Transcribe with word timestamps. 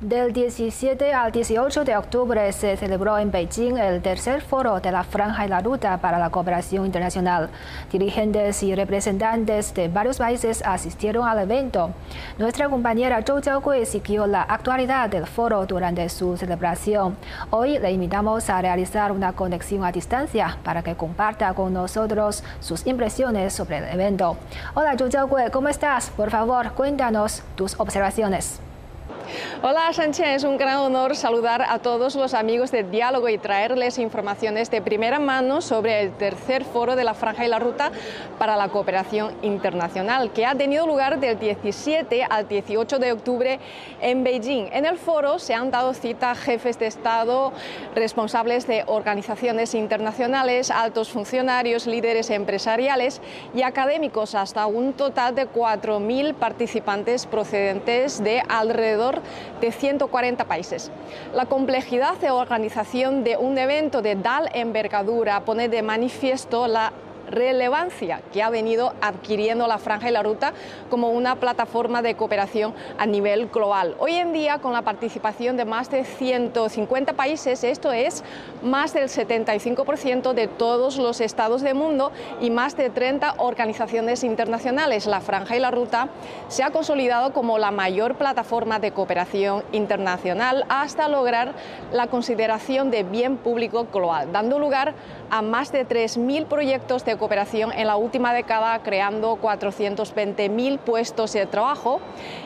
Del 0.00 0.32
17 0.32 1.12
al 1.12 1.32
18 1.32 1.82
de 1.82 1.96
octubre 1.96 2.52
se 2.52 2.76
celebró 2.76 3.18
en 3.18 3.32
Beijing 3.32 3.78
el 3.78 4.00
tercer 4.00 4.42
foro 4.42 4.78
de 4.78 4.92
la 4.92 5.02
Franja 5.02 5.44
y 5.44 5.48
la 5.48 5.58
Ruta 5.58 5.98
para 5.98 6.20
la 6.20 6.30
Cooperación 6.30 6.86
Internacional. 6.86 7.50
Dirigentes 7.90 8.62
y 8.62 8.76
representantes 8.76 9.74
de 9.74 9.88
varios 9.88 10.18
países 10.18 10.62
asistieron 10.64 11.26
al 11.26 11.40
evento. 11.40 11.90
Nuestra 12.38 12.68
compañera 12.68 13.24
Zhou 13.24 13.42
Jiaogui 13.42 13.86
siguió 13.86 14.28
la 14.28 14.42
actualidad 14.42 15.10
del 15.10 15.26
foro 15.26 15.66
durante 15.66 16.08
su 16.10 16.36
celebración. 16.36 17.16
Hoy 17.50 17.80
le 17.80 17.90
invitamos 17.90 18.48
a 18.50 18.62
realizar 18.62 19.10
una 19.10 19.32
conexión 19.32 19.84
a 19.84 19.90
distancia 19.90 20.58
para 20.62 20.84
que 20.84 20.94
comparta 20.94 21.52
con 21.54 21.72
nosotros 21.72 22.44
sus 22.60 22.86
impresiones 22.86 23.52
sobre 23.52 23.78
el 23.78 23.88
evento. 23.88 24.36
Hola 24.74 24.96
Zhou 24.96 25.10
Jiaogui, 25.10 25.50
¿cómo 25.50 25.68
estás? 25.68 26.10
Por 26.10 26.30
favor, 26.30 26.70
cuéntanos 26.74 27.42
tus 27.56 27.74
observaciones. 27.80 28.60
Hola 29.62 29.92
Sánchez, 29.92 30.26
es 30.28 30.44
un 30.44 30.56
gran 30.56 30.78
honor 30.78 31.16
saludar 31.16 31.62
a 31.62 31.80
todos 31.80 32.14
los 32.14 32.32
amigos 32.32 32.70
de 32.70 32.84
Diálogo 32.84 33.28
y 33.28 33.38
traerles 33.38 33.98
informaciones 33.98 34.70
de 34.70 34.80
primera 34.80 35.18
mano 35.18 35.60
sobre 35.60 36.00
el 36.00 36.12
tercer 36.12 36.64
foro 36.64 36.96
de 36.96 37.04
la 37.04 37.12
Franja 37.14 37.44
y 37.44 37.48
la 37.48 37.58
Ruta 37.58 37.90
para 38.38 38.56
la 38.56 38.68
Cooperación 38.68 39.34
Internacional, 39.42 40.32
que 40.32 40.46
ha 40.46 40.54
tenido 40.54 40.86
lugar 40.86 41.20
del 41.20 41.38
17 41.38 42.24
al 42.30 42.48
18 42.48 42.98
de 42.98 43.12
octubre 43.12 43.58
en 44.00 44.24
Beijing. 44.24 44.68
En 44.72 44.86
el 44.86 44.96
foro 44.96 45.38
se 45.38 45.54
han 45.54 45.70
dado 45.70 45.92
cita 45.92 46.34
jefes 46.34 46.78
de 46.78 46.86
Estado, 46.86 47.52
responsables 47.94 48.66
de 48.66 48.84
organizaciones 48.86 49.74
internacionales, 49.74 50.70
altos 50.70 51.10
funcionarios, 51.10 51.86
líderes 51.86 52.30
empresariales 52.30 53.20
y 53.54 53.62
académicos, 53.62 54.34
hasta 54.34 54.66
un 54.66 54.94
total 54.94 55.34
de 55.34 55.48
4.000 55.48 56.34
participantes 56.34 57.26
procedentes 57.26 58.22
de 58.22 58.42
alrededor 58.48 59.17
de 59.60 59.72
140 59.72 60.44
países. 60.44 60.90
La 61.34 61.46
complejidad 61.46 62.16
de 62.18 62.30
organización 62.30 63.24
de 63.24 63.36
un 63.36 63.58
evento 63.58 64.02
de 64.02 64.16
tal 64.16 64.50
envergadura 64.54 65.44
pone 65.44 65.68
de 65.68 65.82
manifiesto 65.82 66.66
la 66.66 66.92
relevancia 67.30 68.20
que 68.32 68.42
ha 68.42 68.50
venido 68.50 68.94
adquiriendo 69.00 69.66
la 69.66 69.78
Franja 69.78 70.08
y 70.08 70.12
la 70.12 70.22
Ruta 70.22 70.52
como 70.90 71.10
una 71.10 71.36
plataforma 71.36 72.02
de 72.02 72.14
cooperación 72.14 72.74
a 72.98 73.06
nivel 73.06 73.48
global. 73.48 73.94
Hoy 73.98 74.14
en 74.14 74.32
día, 74.32 74.58
con 74.58 74.72
la 74.72 74.82
participación 74.82 75.56
de 75.56 75.64
más 75.64 75.90
de 75.90 76.04
150 76.04 77.12
países, 77.12 77.64
esto 77.64 77.92
es 77.92 78.24
más 78.62 78.92
del 78.94 79.08
75% 79.08 80.32
de 80.32 80.48
todos 80.48 80.96
los 80.98 81.20
estados 81.20 81.62
del 81.62 81.74
mundo 81.74 82.12
y 82.40 82.50
más 82.50 82.76
de 82.76 82.90
30 82.90 83.34
organizaciones 83.38 84.24
internacionales, 84.24 85.06
la 85.06 85.20
Franja 85.20 85.56
y 85.56 85.60
la 85.60 85.70
Ruta 85.70 86.08
se 86.48 86.62
ha 86.62 86.70
consolidado 86.70 87.32
como 87.32 87.58
la 87.58 87.70
mayor 87.70 88.14
plataforma 88.14 88.78
de 88.78 88.92
cooperación 88.92 89.62
internacional 89.72 90.64
hasta 90.68 91.08
lograr 91.08 91.52
la 91.92 92.06
consideración 92.06 92.90
de 92.90 93.02
bien 93.02 93.36
público 93.36 93.86
global, 93.92 94.32
dando 94.32 94.58
lugar 94.58 94.94
a 95.30 95.42
más 95.42 95.72
de 95.72 95.86
3.000 95.86 96.46
proyectos 96.46 97.04
de 97.04 97.17
cooperación 97.18 97.72
en 97.72 97.86
la 97.86 97.96
última 97.96 98.32
década, 98.32 98.78
creando 98.82 99.36
420.000 99.36 100.78
puestos 100.78 101.32
de 101.32 101.46
trabajo 101.46 102.00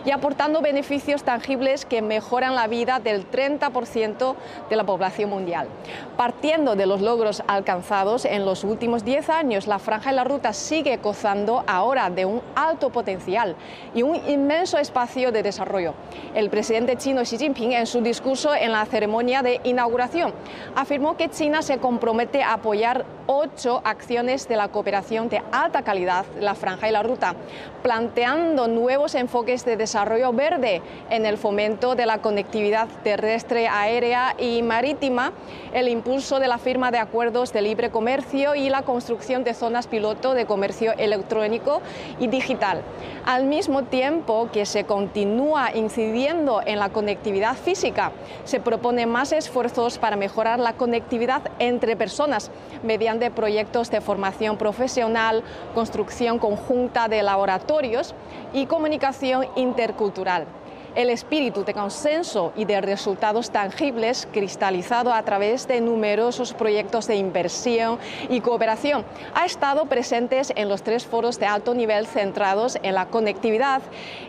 y 0.04 0.10
aportando 0.10 0.60
beneficios 0.60 1.22
tangibles 1.22 1.84
que 1.84 2.02
mejoran 2.02 2.54
la 2.54 2.66
vida 2.66 2.98
del 2.98 3.30
30% 3.30 4.34
de 4.68 4.76
la 4.76 4.84
población 4.84 5.30
mundial. 5.30 5.68
Partiendo 6.16 6.74
de 6.74 6.86
los 6.86 7.00
logros 7.00 7.42
alcanzados 7.46 8.24
en 8.24 8.44
los 8.44 8.64
últimos 8.64 9.04
10 9.04 9.30
años, 9.30 9.66
la 9.66 9.78
Franja 9.78 10.12
y 10.12 10.16
la 10.16 10.24
Ruta 10.24 10.52
sigue 10.52 10.96
gozando 10.96 11.62
ahora 11.66 12.10
de 12.10 12.24
un 12.24 12.40
alto 12.54 12.90
potencial 12.90 13.54
y 13.94 14.02
un 14.02 14.16
inmenso 14.28 14.78
espacio 14.78 15.32
de 15.32 15.42
desarrollo. 15.42 15.94
El 16.34 16.50
presidente 16.50 16.96
chino 16.96 17.22
Xi 17.22 17.38
Jinping, 17.38 17.72
en 17.72 17.86
su 17.86 18.00
discurso 18.00 18.54
en 18.54 18.72
la 18.72 18.84
ceremonia 18.86 19.42
de 19.42 19.60
inauguración, 19.64 20.32
afirmó 20.74 21.16
que 21.16 21.28
China 21.28 21.62
se 21.62 21.78
compromete 21.78 22.42
a 22.42 22.54
apoyar 22.54 23.04
ocho 23.26 23.80
acciones 23.84 24.48
de 24.48 24.56
la 24.56 24.61
cooperación 24.68 25.28
de 25.28 25.42
alta 25.52 25.82
calidad, 25.82 26.24
la 26.40 26.54
franja 26.54 26.88
y 26.88 26.92
la 26.92 27.02
ruta, 27.02 27.34
planteando 27.82 28.68
nuevos 28.68 29.14
enfoques 29.14 29.64
de 29.64 29.76
desarrollo 29.76 30.32
verde 30.32 30.82
en 31.10 31.26
el 31.26 31.38
fomento 31.38 31.94
de 31.94 32.06
la 32.06 32.18
conectividad 32.18 32.88
terrestre, 33.02 33.68
aérea 33.68 34.34
y 34.38 34.62
marítima, 34.62 35.32
el 35.72 35.88
impulso 35.88 36.38
de 36.38 36.48
la 36.48 36.58
firma 36.58 36.90
de 36.90 36.98
acuerdos 36.98 37.52
de 37.52 37.62
libre 37.62 37.90
comercio 37.90 38.54
y 38.54 38.68
la 38.68 38.82
construcción 38.82 39.44
de 39.44 39.54
zonas 39.54 39.86
piloto 39.86 40.34
de 40.34 40.46
comercio 40.46 40.92
electrónico 40.98 41.82
y 42.18 42.26
digital. 42.28 42.82
Al 43.24 43.44
mismo 43.44 43.84
tiempo 43.84 44.48
que 44.52 44.66
se 44.66 44.84
continúa 44.84 45.74
incidiendo 45.74 46.60
en 46.64 46.78
la 46.78 46.90
conectividad 46.90 47.56
física, 47.56 48.12
se 48.44 48.60
propone 48.60 49.06
más 49.06 49.32
esfuerzos 49.32 49.98
para 49.98 50.16
mejorar 50.16 50.58
la 50.58 50.74
conectividad 50.74 51.42
entre 51.58 51.96
personas 51.96 52.50
mediante 52.82 53.30
proyectos 53.30 53.90
de 53.90 54.00
formación 54.00 54.51
profesional, 54.56 55.42
construcción 55.74 56.38
conjunta 56.38 57.08
de 57.08 57.22
laboratorios 57.22 58.14
y 58.52 58.66
comunicación 58.66 59.46
intercultural 59.56 60.46
el 60.94 61.10
espíritu 61.10 61.64
de 61.64 61.74
consenso 61.74 62.52
y 62.56 62.64
de 62.64 62.80
resultados 62.80 63.50
tangibles 63.50 64.28
cristalizado 64.30 65.12
a 65.12 65.22
través 65.22 65.66
de 65.66 65.80
numerosos 65.80 66.52
proyectos 66.52 67.06
de 67.06 67.16
inversión 67.16 67.98
y 68.28 68.40
cooperación 68.40 69.04
ha 69.34 69.46
estado 69.46 69.86
presentes 69.86 70.52
en 70.54 70.68
los 70.68 70.82
tres 70.82 71.06
foros 71.06 71.38
de 71.38 71.46
alto 71.46 71.74
nivel 71.74 72.06
centrados 72.06 72.78
en 72.82 72.94
la 72.94 73.06
conectividad, 73.06 73.82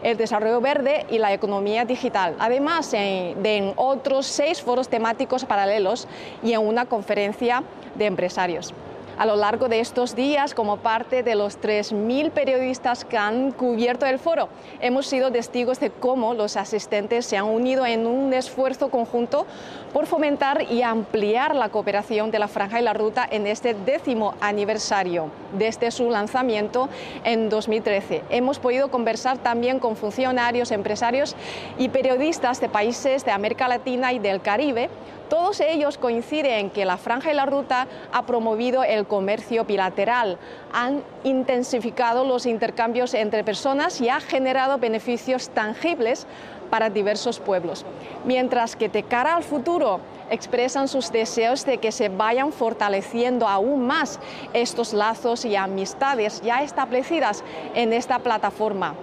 el 0.03 0.17
desarrollo 0.17 0.61
verde 0.61 1.05
y 1.09 1.17
la 1.17 1.33
economía 1.33 1.85
digital, 1.85 2.35
además 2.39 2.91
de 2.91 3.33
en 3.43 3.73
otros 3.75 4.25
seis 4.25 4.61
foros 4.61 4.87
temáticos 4.87 5.45
paralelos 5.45 6.07
y 6.41 6.53
en 6.53 6.61
una 6.61 6.85
conferencia 6.85 7.63
de 7.95 8.05
empresarios. 8.05 8.73
A 9.15 9.27
lo 9.27 9.35
largo 9.35 9.69
de 9.69 9.79
estos 9.79 10.15
días, 10.15 10.55
como 10.55 10.77
parte 10.77 11.21
de 11.21 11.35
los 11.35 11.61
3.000 11.61 12.31
periodistas 12.31 13.05
que 13.05 13.15
han 13.15 13.51
cubierto 13.51 14.07
el 14.07 14.17
foro, 14.17 14.49
hemos 14.79 15.05
sido 15.05 15.31
testigos 15.31 15.79
de 15.79 15.91
cómo 15.91 16.33
los 16.33 16.57
asistentes 16.57 17.27
se 17.27 17.37
han 17.37 17.45
unido 17.45 17.85
en 17.85 18.07
un 18.07 18.33
esfuerzo 18.33 18.89
conjunto 18.89 19.45
por 19.93 20.07
fomentar 20.07 20.63
y 20.63 20.81
ampliar 20.81 21.55
la 21.55 21.69
cooperación 21.69 22.31
de 22.31 22.39
la 22.39 22.47
Franja 22.47 22.79
y 22.79 22.83
la 22.83 22.93
Ruta 22.93 23.27
en 23.29 23.45
este 23.45 23.75
décimo 23.75 24.33
aniversario 24.41 25.29
desde 25.59 25.91
su 25.91 26.09
lanzamiento 26.09 26.89
en 27.23 27.49
2013. 27.49 28.23
Hemos 28.31 28.57
podido 28.57 28.89
conversar 28.89 29.37
también 29.37 29.77
con 29.77 29.95
funcionarios, 29.95 30.71
empresarios 30.71 31.35
y 31.77 31.89
periodistas 31.89 32.59
de 32.59 32.67
países 32.67 33.25
de 33.25 33.31
América 33.31 33.67
Latina 33.67 34.11
y 34.11 34.17
del 34.17 34.41
Caribe 34.41 34.89
todos 35.29 35.59
ellos 35.59 35.97
coinciden 35.97 36.51
en 36.53 36.69
que 36.69 36.85
la 36.85 36.97
franja 36.97 37.31
y 37.31 37.35
la 37.35 37.45
ruta 37.45 37.87
ha 38.11 38.25
promovido 38.25 38.83
el 38.83 39.05
comercio 39.05 39.65
bilateral, 39.65 40.37
han 40.71 41.03
intensificado 41.23 42.23
los 42.23 42.45
intercambios 42.45 43.13
entre 43.13 43.43
personas 43.43 43.99
y 44.01 44.09
ha 44.09 44.19
generado 44.19 44.77
beneficios 44.77 45.49
tangibles 45.49 46.27
para 46.69 46.89
diversos 46.89 47.39
pueblos. 47.39 47.85
Mientras 48.25 48.75
que 48.75 48.89
de 48.89 49.03
cara 49.03 49.35
al 49.35 49.43
futuro 49.43 49.99
expresan 50.29 50.87
sus 50.87 51.11
deseos 51.11 51.65
de 51.65 51.77
que 51.77 51.91
se 51.91 52.09
vayan 52.09 52.51
fortaleciendo 52.51 53.47
aún 53.47 53.85
más 53.85 54.19
estos 54.53 54.93
lazos 54.93 55.45
y 55.45 55.55
amistades 55.55 56.41
ya 56.41 56.63
establecidas 56.63 57.43
en 57.75 57.93
esta 57.93 58.19
plataforma. 58.19 58.95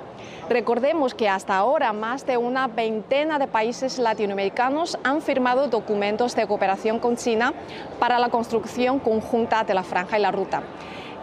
Recordemos 0.50 1.14
que 1.14 1.29
hasta 1.29 1.56
ahora 1.56 1.93
más 1.93 2.26
de 2.26 2.37
una 2.37 2.67
veintena 2.67 3.38
de 3.38 3.47
países 3.47 4.00
latinoamericanos 4.00 4.99
han 5.05 5.23
firmado 5.23 5.69
documentos 5.69 6.35
de 6.35 6.49
cooperación 6.49 6.99
con 6.99 7.14
China 7.14 7.55
para 8.00 8.19
la 8.19 8.31
construcción 8.31 8.99
conjunta 8.99 9.62
de 9.62 9.75
la 9.75 9.85
franja 9.85 10.19
y 10.19 10.23
la 10.23 10.32
ruta. 10.32 10.64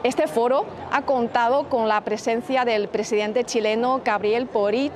Este 0.03 0.27
foro 0.27 0.65
ha 0.93 1.01
contado 1.01 1.67
con 1.67 1.89
la 1.89 1.99
presencia 2.05 2.63
del 2.63 2.87
presidente 2.87 3.43
chileno 3.43 3.99
Gabriel 4.01 4.45
Boric 4.45 4.93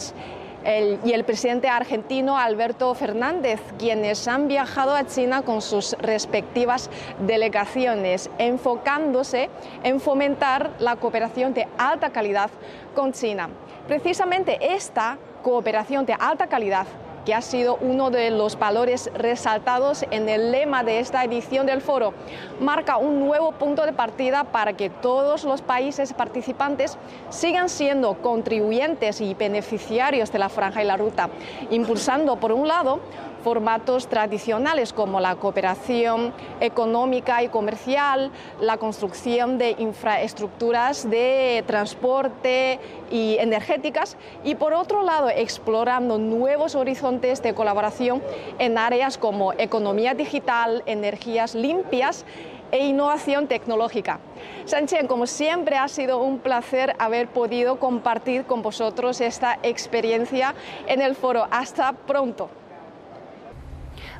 y 0.63 1.11
el 1.11 1.23
presidente 1.23 1.67
argentino 1.69 2.37
Alberto 2.37 2.93
Fernández, 2.93 3.59
quienes 3.79 4.27
han 4.27 4.47
viajado 4.47 4.95
a 4.95 5.05
China 5.05 5.41
con 5.41 5.61
sus 5.61 5.93
respectivas 5.93 6.89
delegaciones, 7.25 8.29
enfocándose 8.37 9.49
en 9.83 9.99
fomentar 9.99 10.71
la 10.79 10.95
cooperación 10.97 11.53
de 11.53 11.67
alta 11.77 12.11
calidad 12.11 12.51
con 12.93 13.11
China. 13.13 13.49
Precisamente 13.87 14.73
esta 14.73 15.17
cooperación 15.41 16.05
de 16.05 16.13
alta 16.13 16.47
calidad 16.47 16.85
que 17.25 17.33
ha 17.33 17.41
sido 17.41 17.77
uno 17.81 18.09
de 18.09 18.31
los 18.31 18.57
valores 18.57 19.09
resaltados 19.13 20.05
en 20.11 20.29
el 20.29 20.51
lema 20.51 20.83
de 20.83 20.99
esta 20.99 21.23
edición 21.23 21.65
del 21.65 21.81
foro, 21.81 22.13
marca 22.59 22.97
un 22.97 23.19
nuevo 23.19 23.51
punto 23.51 23.85
de 23.85 23.93
partida 23.93 24.43
para 24.45 24.73
que 24.73 24.89
todos 24.89 25.43
los 25.43 25.61
países 25.61 26.13
participantes 26.13 26.97
sigan 27.29 27.69
siendo 27.69 28.15
contribuyentes 28.15 29.21
y 29.21 29.33
beneficiarios 29.33 30.31
de 30.31 30.39
la 30.39 30.49
franja 30.49 30.83
y 30.83 30.87
la 30.87 30.97
ruta, 30.97 31.29
impulsando, 31.69 32.37
por 32.37 32.51
un 32.51 32.67
lado, 32.67 32.99
formatos 33.43 34.07
tradicionales 34.07 34.93
como 34.93 35.19
la 35.19 35.35
cooperación 35.35 36.33
económica 36.59 37.43
y 37.43 37.49
comercial, 37.49 38.31
la 38.59 38.77
construcción 38.77 39.57
de 39.57 39.75
infraestructuras 39.79 41.09
de 41.09 41.63
transporte 41.67 42.79
y 43.11 43.37
energéticas 43.39 44.17
y 44.43 44.55
por 44.55 44.73
otro 44.73 45.03
lado 45.03 45.29
explorando 45.29 46.17
nuevos 46.17 46.75
horizontes 46.75 47.41
de 47.41 47.53
colaboración 47.53 48.21
en 48.59 48.77
áreas 48.77 49.17
como 49.17 49.53
economía 49.53 50.13
digital, 50.13 50.83
energías 50.85 51.55
limpias 51.55 52.25
e 52.71 52.85
innovación 52.85 53.47
tecnológica. 53.47 54.19
Sanchen, 54.65 55.07
como 55.07 55.27
siempre 55.27 55.77
ha 55.77 55.87
sido 55.87 56.23
un 56.23 56.39
placer 56.39 56.95
haber 56.99 57.27
podido 57.27 57.79
compartir 57.79 58.45
con 58.45 58.61
vosotros 58.61 59.19
esta 59.21 59.59
experiencia 59.63 60.55
en 60.87 61.01
el 61.01 61.15
foro. 61.15 61.47
Hasta 61.51 61.91
pronto. 61.93 62.60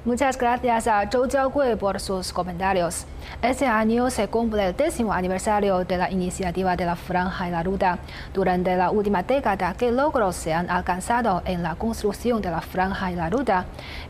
Muchas 0.04 0.36
gracias 0.36 0.88
a 0.88 1.08
Zhou 1.12 1.30
Jiaogui 1.30 1.76
por 1.76 2.00
sus 2.00 2.34
comentarios. 2.34 3.06
Este 3.40 3.68
año 3.68 4.10
se 4.10 4.28
cumple 4.30 4.70
el 4.70 4.76
décimo 4.76 5.14
aniversario 5.14 5.86
de 5.86 5.96
la 5.96 6.10
iniciativa 6.10 6.76
de 6.76 6.86
la 6.86 6.96
Franja 6.96 7.48
y 7.48 7.52
la 7.52 7.62
Ruta. 7.62 8.00
Durante 8.34 8.76
la 8.76 8.90
última 8.90 9.22
década, 9.22 9.76
¿qué 9.78 9.92
logros 9.92 10.36
se 10.36 10.56
han 10.56 10.72
alcanzado 10.72 11.44
en 11.46 11.62
la 11.62 11.76
construcción 11.76 12.42
de 12.42 12.50
la 12.50 12.62
Franja 12.62 13.12
y 13.12 13.16
la 13.16 13.30
Ruta? 13.30 13.66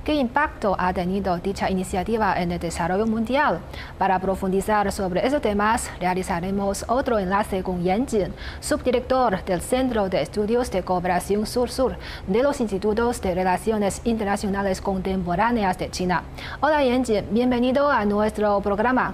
¿Qué 0.05 0.13
impacto 0.13 0.77
ha 0.79 0.93
tenido 0.93 1.38
dicha 1.39 1.69
iniciativa 1.69 2.41
en 2.41 2.53
el 2.53 2.59
desarrollo 2.59 3.05
mundial? 3.05 3.59
Para 3.97 4.17
profundizar 4.19 4.89
sobre 4.93 5.27
esos 5.27 5.41
temas, 5.41 5.91
realizaremos 5.99 6.85
otro 6.88 7.19
enlace 7.19 7.63
con 7.63 7.83
Yan 7.83 8.07
Jin, 8.07 8.33
subdirector 8.61 9.43
del 9.43 9.59
Centro 9.59 10.07
de 10.07 10.21
Estudios 10.21 10.71
de 10.71 10.83
Cooperación 10.83 11.45
Sur-Sur 11.45 11.97
de 12.27 12.43
los 12.43 12.61
Institutos 12.61 13.21
de 13.21 13.35
Relaciones 13.35 13.99
Internacionales 14.05 14.79
Contemporáneas 14.79 15.80
China. 15.89 16.23
Hola 16.59 16.83
Yanjin, 16.83 17.25
bienvenido 17.31 17.89
a 17.89 18.05
nuestro 18.05 18.61
programa. 18.61 19.13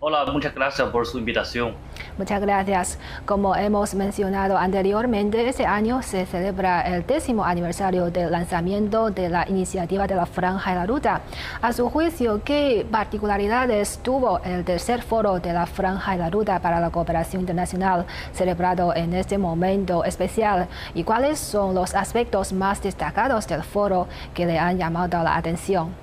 Hola, 0.00 0.24
muchas 0.26 0.54
gracias 0.54 0.88
por 0.90 1.06
su 1.06 1.18
invitación. 1.18 1.74
Muchas 2.18 2.40
gracias. 2.40 2.98
Como 3.26 3.54
hemos 3.54 3.94
mencionado 3.94 4.58
anteriormente, 4.58 5.48
este 5.48 5.64
año 5.64 6.02
se 6.02 6.26
celebra 6.26 6.82
el 6.82 7.06
décimo 7.06 7.44
aniversario 7.44 8.10
del 8.10 8.32
lanzamiento 8.32 9.10
de 9.10 9.28
la 9.28 9.48
iniciativa 9.48 10.08
de 10.08 10.16
la 10.16 10.26
Franja 10.26 10.72
y 10.72 10.74
la 10.74 10.84
Ruta. 10.84 11.20
A 11.62 11.72
su 11.72 11.88
juicio, 11.88 12.42
¿qué 12.44 12.84
particularidades 12.90 14.00
tuvo 14.02 14.40
el 14.40 14.64
tercer 14.64 15.02
foro 15.02 15.38
de 15.38 15.52
la 15.52 15.66
Franja 15.66 16.16
y 16.16 16.18
la 16.18 16.28
Ruta 16.28 16.58
para 16.58 16.80
la 16.80 16.90
cooperación 16.90 17.42
internacional 17.42 18.04
celebrado 18.32 18.92
en 18.96 19.14
este 19.14 19.38
momento 19.38 20.02
especial? 20.02 20.66
¿Y 20.94 21.04
cuáles 21.04 21.38
son 21.38 21.72
los 21.72 21.94
aspectos 21.94 22.52
más 22.52 22.82
destacados 22.82 23.46
del 23.46 23.62
foro 23.62 24.08
que 24.34 24.44
le 24.44 24.58
han 24.58 24.76
llamado 24.76 25.22
la 25.22 25.36
atención? 25.36 25.94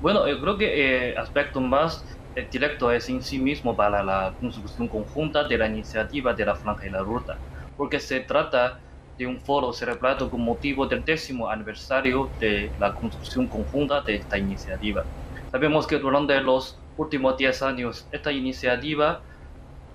Bueno, 0.00 0.26
yo 0.26 0.40
creo 0.40 0.56
que 0.56 1.10
eh, 1.10 1.18
aspecto 1.18 1.60
más 1.60 2.02
directo 2.50 2.90
es 2.92 3.08
en 3.08 3.22
sí 3.22 3.38
mismo 3.38 3.74
para 3.74 4.02
la 4.02 4.32
construcción 4.40 4.88
conjunta 4.88 5.44
de 5.44 5.58
la 5.58 5.66
iniciativa 5.66 6.32
de 6.34 6.44
la 6.44 6.54
Franja 6.54 6.86
y 6.86 6.90
la 6.90 7.00
Ruta, 7.00 7.36
porque 7.76 7.98
se 7.98 8.20
trata 8.20 8.78
de 9.18 9.26
un 9.26 9.40
foro 9.40 9.72
celebrado 9.72 10.30
con 10.30 10.40
motivo 10.40 10.86
del 10.86 11.04
décimo 11.04 11.48
aniversario 11.48 12.30
de 12.38 12.70
la 12.78 12.94
construcción 12.94 13.46
conjunta 13.46 14.00
de 14.02 14.16
esta 14.16 14.38
iniciativa. 14.38 15.04
Sabemos 15.50 15.86
que 15.86 15.98
durante 15.98 16.40
los 16.40 16.78
últimos 16.96 17.36
10 17.36 17.62
años 17.62 18.06
esta 18.12 18.30
iniciativa 18.30 19.20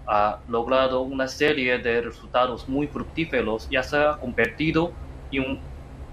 ha 0.06 0.40
logrado 0.50 1.01
una 1.01 1.28
serie 1.28 1.78
de 1.78 2.01
resultados 2.01 2.68
muy 2.68 2.88
fructíferos 2.88 3.68
y 3.69 3.81
se 3.81 3.98
ha 3.98 4.18
convertido 4.18 4.92
en 5.31 5.51
un 5.51 5.60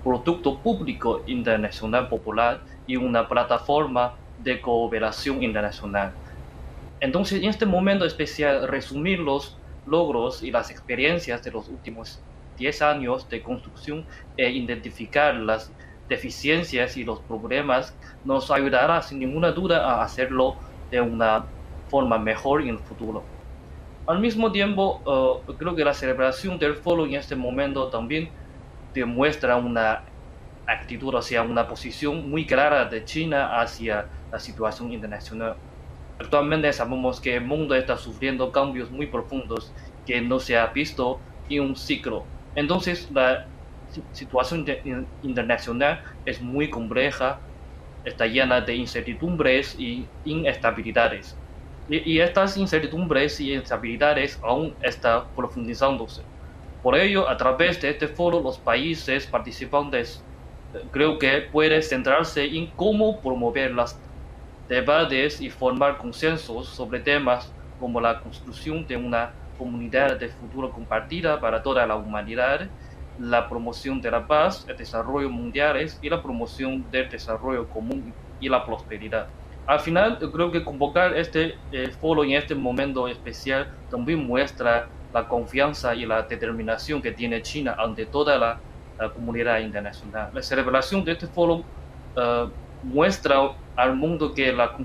producto 0.04 0.58
público 0.58 1.22
internacional 1.26 2.08
popular 2.08 2.60
y 2.86 2.96
una 2.96 3.28
plataforma 3.28 4.14
de 4.38 4.60
cooperación 4.60 5.42
internacional. 5.42 6.12
Entonces, 7.00 7.42
en 7.42 7.48
este 7.48 7.64
momento 7.64 8.04
especial, 8.04 8.68
resumir 8.68 9.18
los 9.18 9.56
logros 9.86 10.42
y 10.42 10.50
las 10.50 10.70
experiencias 10.70 11.42
de 11.42 11.50
los 11.50 11.68
últimos 11.68 12.20
10 12.58 12.82
años 12.82 13.28
de 13.28 13.42
construcción 13.42 14.04
e 14.36 14.50
identificar 14.50 15.34
las 15.34 15.72
deficiencias 16.08 16.96
y 16.96 17.04
los 17.04 17.20
problemas 17.20 17.96
nos 18.24 18.50
ayudará 18.50 19.00
sin 19.00 19.20
ninguna 19.20 19.52
duda 19.52 19.84
a 19.84 20.02
hacerlo 20.02 20.56
de 20.90 21.00
una 21.00 21.46
forma 21.88 22.18
mejor 22.18 22.62
en 22.62 22.68
el 22.68 22.78
futuro. 22.78 23.22
Al 24.06 24.18
mismo 24.18 24.52
tiempo, 24.52 25.00
eh, 25.46 25.54
creo 25.56 25.74
que 25.74 25.84
la 25.84 25.94
celebración 25.94 26.58
del 26.58 26.74
foro 26.74 27.06
en 27.06 27.14
este 27.14 27.36
momento 27.36 27.88
también 27.88 28.28
demuestra 28.92 29.56
una 29.56 30.02
actitud, 30.66 31.14
o 31.14 31.22
sea, 31.22 31.42
una 31.42 31.66
posición 31.66 32.28
muy 32.28 32.46
clara 32.46 32.84
de 32.84 33.04
China 33.04 33.60
hacia 33.60 34.06
la 34.30 34.38
situación 34.38 34.92
internacional. 34.92 35.56
Actualmente 36.20 36.70
sabemos 36.74 37.18
que 37.18 37.36
el 37.36 37.44
mundo 37.44 37.74
está 37.74 37.96
sufriendo 37.96 38.52
cambios 38.52 38.90
muy 38.90 39.06
profundos 39.06 39.72
que 40.04 40.20
no 40.20 40.38
se 40.38 40.58
ha 40.58 40.66
visto 40.66 41.18
en 41.48 41.62
un 41.62 41.76
ciclo. 41.76 42.24
Entonces 42.54 43.10
la 43.10 43.46
situación 44.12 44.66
internacional 45.22 46.02
es 46.26 46.42
muy 46.42 46.68
compleja, 46.68 47.40
está 48.04 48.26
llena 48.26 48.60
de 48.60 48.76
incertidumbres 48.76 49.74
y 49.78 50.06
inestabilidades. 50.26 51.36
Y, 51.88 52.20
estas 52.20 52.56
incertidumbres 52.58 53.40
y 53.40 53.54
instabilidades 53.54 54.38
aún 54.42 54.74
están 54.82 55.22
profundizándose. 55.34 56.22
Por 56.82 56.96
ello, 56.96 57.28
a 57.28 57.36
través 57.36 57.80
de 57.80 57.90
este 57.90 58.06
foro, 58.06 58.40
los 58.40 58.58
países 58.58 59.26
participantes 59.26 60.22
eh, 60.74 60.84
creo 60.92 61.18
que 61.18 61.48
pueden 61.50 61.82
centrarse 61.82 62.44
en 62.44 62.66
cómo 62.76 63.20
promover 63.20 63.72
las 63.72 63.98
debates 64.70 65.40
y 65.40 65.50
formar 65.50 65.98
consensos 65.98 66.68
sobre 66.68 67.00
temas 67.00 67.52
como 67.80 68.00
la 68.00 68.20
construcción 68.20 68.86
de 68.86 68.96
una 68.96 69.32
comunidad 69.58 70.16
de 70.16 70.28
futuro 70.28 70.70
compartida 70.70 71.40
para 71.40 71.60
toda 71.60 71.84
la 71.88 71.96
humanidad, 71.96 72.68
la 73.18 73.48
promoción 73.48 74.00
de 74.00 74.12
la 74.12 74.26
paz, 74.28 74.64
el 74.68 74.76
desarrollo 74.76 75.28
mundiales 75.28 75.98
y 76.00 76.08
la 76.08 76.22
promoción 76.22 76.88
del 76.92 77.10
desarrollo 77.10 77.68
común 77.68 78.14
y 78.38 78.48
la 78.48 78.64
prosperidad. 78.64 79.26
Al 79.66 79.80
final, 79.80 80.18
creo 80.32 80.52
que 80.52 80.62
convocar 80.62 81.16
este 81.16 81.56
eh, 81.72 81.90
foro 82.00 82.22
en 82.22 82.32
este 82.32 82.54
momento 82.54 83.08
especial 83.08 83.68
también 83.90 84.24
muestra 84.24 84.86
la 85.12 85.26
confianza 85.26 85.96
y 85.96 86.06
la 86.06 86.22
determinación 86.22 87.02
que 87.02 87.10
tiene 87.10 87.42
China 87.42 87.74
ante 87.76 88.06
toda 88.06 88.38
la, 88.38 88.60
comunidad 89.14 89.60
internacional. 89.60 90.28
La 90.34 90.42
celebración 90.42 91.02
de 91.02 91.12
este 91.12 91.26
foro 91.26 91.54
uh, 91.54 92.50
muestra 92.82 93.52
al 93.76 93.96
mundo 93.96 94.34
que 94.34 94.52
la 94.52 94.76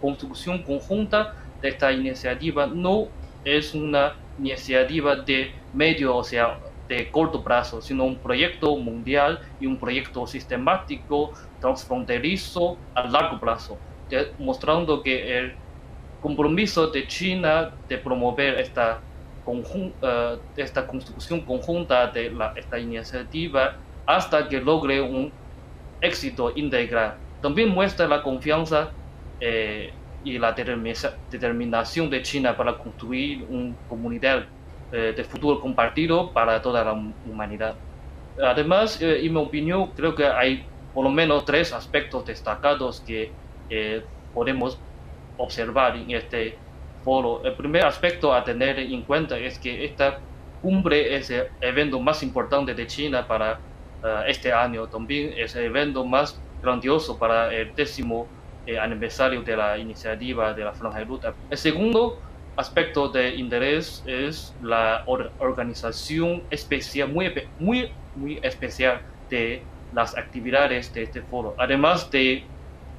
construcción 0.00 0.62
conjunta 0.62 1.34
de 1.60 1.68
esta 1.68 1.92
iniciativa 1.92 2.66
no 2.66 3.08
es 3.44 3.74
una 3.74 4.14
iniciativa 4.38 5.16
de 5.16 5.52
medio, 5.72 6.16
o 6.16 6.24
sea, 6.24 6.58
de 6.88 7.10
corto 7.10 7.42
plazo, 7.42 7.82
sino 7.82 8.04
un 8.04 8.16
proyecto 8.16 8.76
mundial 8.76 9.40
y 9.60 9.66
un 9.66 9.78
proyecto 9.78 10.26
sistemático, 10.26 11.32
transfronterizo 11.60 12.78
a 12.94 13.04
largo 13.06 13.38
plazo, 13.38 13.76
mostrando 14.38 15.02
que 15.02 15.38
el 15.38 15.54
compromiso 16.22 16.88
de 16.88 17.06
China 17.06 17.70
de 17.88 17.98
promover 17.98 18.58
esta, 18.58 19.00
uh, 19.44 20.38
esta 20.56 20.86
construcción 20.86 21.42
conjunta 21.42 22.06
de 22.06 22.30
la, 22.30 22.54
esta 22.56 22.78
iniciativa 22.78 23.76
hasta 24.06 24.48
que 24.48 24.60
logre 24.60 25.00
un 25.02 25.30
éxito 26.00 26.52
integral 26.56 27.16
también 27.40 27.68
muestra 27.68 28.08
la 28.08 28.22
confianza 28.22 28.90
eh, 29.40 29.92
y 30.24 30.38
la 30.38 30.52
determinación 30.52 32.10
de 32.10 32.22
China 32.22 32.56
para 32.56 32.76
construir 32.76 33.46
una 33.48 33.74
comunidad 33.88 34.46
eh, 34.90 35.14
de 35.16 35.24
futuro 35.24 35.60
compartido 35.60 36.32
para 36.32 36.60
toda 36.60 36.84
la 36.84 36.92
humanidad. 37.24 37.76
Además, 38.42 39.00
eh, 39.00 39.24
en 39.24 39.32
mi 39.32 39.40
opinión, 39.40 39.90
creo 39.94 40.14
que 40.14 40.26
hay 40.26 40.64
por 40.92 41.04
lo 41.04 41.10
menos 41.10 41.44
tres 41.44 41.72
aspectos 41.72 42.26
destacados 42.26 43.00
que 43.00 43.30
podemos 44.32 44.78
observar 45.36 45.94
en 45.96 46.10
este 46.10 46.56
foro. 47.04 47.42
El 47.44 47.54
primer 47.54 47.84
aspecto 47.84 48.34
a 48.34 48.42
tener 48.42 48.78
en 48.78 49.02
cuenta 49.02 49.38
es 49.38 49.58
que 49.58 49.84
esta 49.84 50.18
cumbre 50.62 51.14
es 51.14 51.30
el 51.30 51.44
evento 51.60 52.00
más 52.00 52.22
importante 52.22 52.74
de 52.74 52.86
China 52.86 53.28
para 53.28 53.60
este 54.26 54.52
año. 54.52 54.88
También 54.88 55.34
es 55.36 55.54
el 55.54 55.66
evento 55.66 56.04
más 56.04 56.40
grandioso 56.62 57.18
para 57.18 57.52
el 57.54 57.74
décimo 57.74 58.26
eh, 58.66 58.78
aniversario 58.78 59.42
de 59.42 59.56
la 59.56 59.78
iniciativa 59.78 60.52
de 60.52 60.64
la 60.64 60.72
Franja 60.72 60.98
de 60.98 61.04
Ruta. 61.04 61.34
El 61.50 61.58
segundo 61.58 62.20
aspecto 62.56 63.08
de 63.08 63.36
interés 63.36 64.02
es 64.06 64.54
la 64.62 65.04
organización 65.06 66.42
especial, 66.50 67.08
muy, 67.08 67.32
muy, 67.58 67.90
muy 68.16 68.40
especial 68.42 69.00
de 69.30 69.62
las 69.94 70.16
actividades 70.16 70.92
de 70.92 71.04
este 71.04 71.22
foro. 71.22 71.54
Además 71.56 72.10
de 72.10 72.44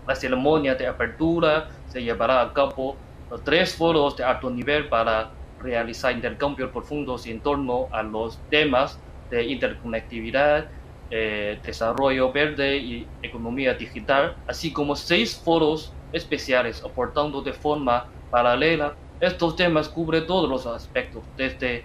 la 0.07 0.15
ceremonia 0.15 0.75
de 0.75 0.87
apertura, 0.87 1.69
se 1.87 2.01
llevará 2.01 2.41
a 2.41 2.53
cabo 2.53 2.95
tres 3.43 3.75
foros 3.75 4.17
de 4.17 4.23
alto 4.23 4.49
nivel 4.49 4.87
para 4.87 5.29
realizar 5.61 6.13
intercambios 6.13 6.71
profundos 6.71 7.27
en 7.27 7.41
torno 7.41 7.87
a 7.91 8.01
los 8.01 8.39
temas 8.49 8.97
de 9.29 9.43
interconectividad, 9.43 10.67
desarrollo 11.09 12.31
verde 12.31 12.77
y 12.77 13.07
economía 13.23 13.73
digital, 13.73 14.35
así 14.47 14.71
como 14.71 14.95
seis 14.95 15.35
foros 15.35 15.91
especiales 16.13 16.83
aportando 16.83 17.41
de 17.41 17.53
forma 17.53 18.05
paralela. 18.29 18.93
Estos 19.19 19.55
temas 19.55 19.89
cubren 19.89 20.27
todos 20.27 20.49
los 20.49 20.65
aspectos, 20.65 21.23
desde 21.35 21.83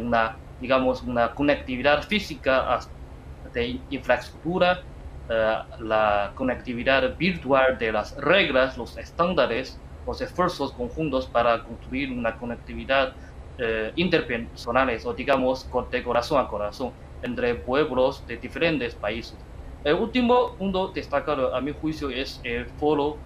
una, 0.00 0.36
digamos, 0.60 1.02
una 1.02 1.32
conectividad 1.34 2.02
física 2.02 2.74
hasta 2.74 2.92
de 3.52 3.78
infraestructura, 3.90 4.82
la 5.28 6.32
conectividad 6.34 7.16
virtual 7.16 7.78
de 7.78 7.92
las 7.92 8.16
reglas, 8.16 8.76
los 8.76 8.96
estándares, 8.96 9.78
los 10.06 10.20
esfuerzos 10.20 10.72
conjuntos 10.72 11.26
para 11.26 11.62
construir 11.62 12.10
una 12.10 12.36
conectividad 12.36 13.14
eh, 13.58 13.92
interpersonales 13.96 15.06
o 15.06 15.14
digamos 15.14 15.68
de 15.90 16.02
corazón 16.02 16.44
a 16.44 16.48
corazón 16.48 16.92
entre 17.22 17.54
pueblos 17.54 18.26
de 18.26 18.36
diferentes 18.36 18.94
países. 18.94 19.36
El 19.84 19.94
último 19.94 20.54
punto 20.54 20.88
destacado 20.88 21.54
a 21.54 21.60
mi 21.60 21.72
juicio 21.72 22.10
es 22.10 22.40
el 22.44 22.66
foro 22.66 23.16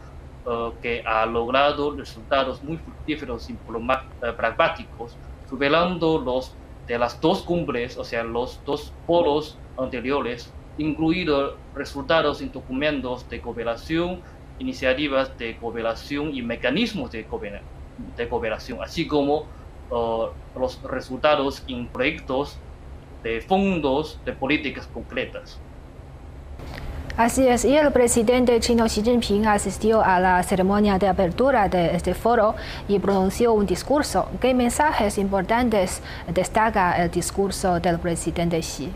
eh, 0.46 0.70
que 0.80 1.02
ha 1.04 1.26
logrado 1.26 1.94
resultados 1.94 2.62
muy 2.62 2.78
fructíferos 2.78 3.50
y 3.50 3.52
eh, 3.52 4.32
pragmáticos, 4.36 5.16
superando 5.48 6.18
los 6.18 6.54
de 6.86 6.98
las 6.98 7.20
dos 7.20 7.42
cumbres, 7.42 7.98
o 7.98 8.04
sea, 8.04 8.22
los 8.22 8.60
dos 8.64 8.92
polos 9.06 9.58
anteriores, 9.76 10.52
incluidos 10.78 11.54
resultados 11.74 12.40
en 12.40 12.52
documentos 12.52 13.28
de 13.28 13.40
cooperación 13.40 14.22
iniciativas 14.58 15.36
de 15.38 15.56
cooperación 15.56 16.34
y 16.34 16.42
mecanismos 16.42 17.10
de, 17.10 17.26
cooperación, 18.28 18.82
así 18.82 19.06
como 19.06 19.46
uh, 19.90 20.28
los 20.58 20.82
resultados 20.82 21.62
en 21.68 21.86
proyectos 21.88 22.58
de 23.26 23.40
fondos 23.40 24.20
de 24.24 24.32
políticas 24.32 24.86
concretas. 24.86 25.58
Así 27.16 27.48
es, 27.48 27.64
y 27.64 27.74
el 27.76 27.90
presidente 27.92 28.60
chino 28.60 28.84
Xi 28.84 29.02
Jinping 29.02 29.46
asistió 29.46 30.00
a 30.02 30.20
la 30.20 30.42
ceremonia 30.42 30.98
de 30.98 31.08
apertura 31.08 31.68
de 31.68 31.96
este 31.96 32.14
foro 32.14 32.54
y 32.86 32.98
pronunció 33.00 33.52
un 33.52 33.66
discurso. 33.66 34.28
¿Qué 34.40 34.54
mensajes 34.54 35.18
importantes 35.18 36.02
destaca 36.32 37.02
el 37.02 37.10
discurso 37.10 37.80
del 37.80 37.98
presidente 37.98 38.60
Xi? 38.60 38.90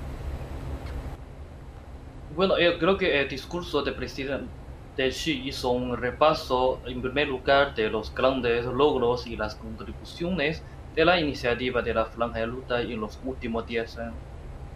Bueno, 2.36 2.56
yo 2.58 2.78
creo 2.78 2.96
que 2.96 3.20
el 3.20 3.28
discurso 3.28 3.82
del 3.82 3.94
presidente 3.94 4.48
Xi 4.96 5.48
hizo 5.48 5.70
un 5.70 5.96
repaso, 5.96 6.78
en 6.86 7.02
primer 7.02 7.26
lugar, 7.26 7.74
de 7.74 7.90
los 7.90 8.14
grandes 8.14 8.64
logros 8.66 9.26
y 9.26 9.36
las 9.36 9.56
contribuciones 9.56 10.62
de 11.00 11.06
la 11.06 11.18
iniciativa 11.18 11.80
de 11.80 11.94
la 11.94 12.04
Franja 12.04 12.40
de 12.40 12.46
Luta 12.46 12.82
en 12.82 13.00
los 13.00 13.18
últimos 13.24 13.64
10 13.64 13.96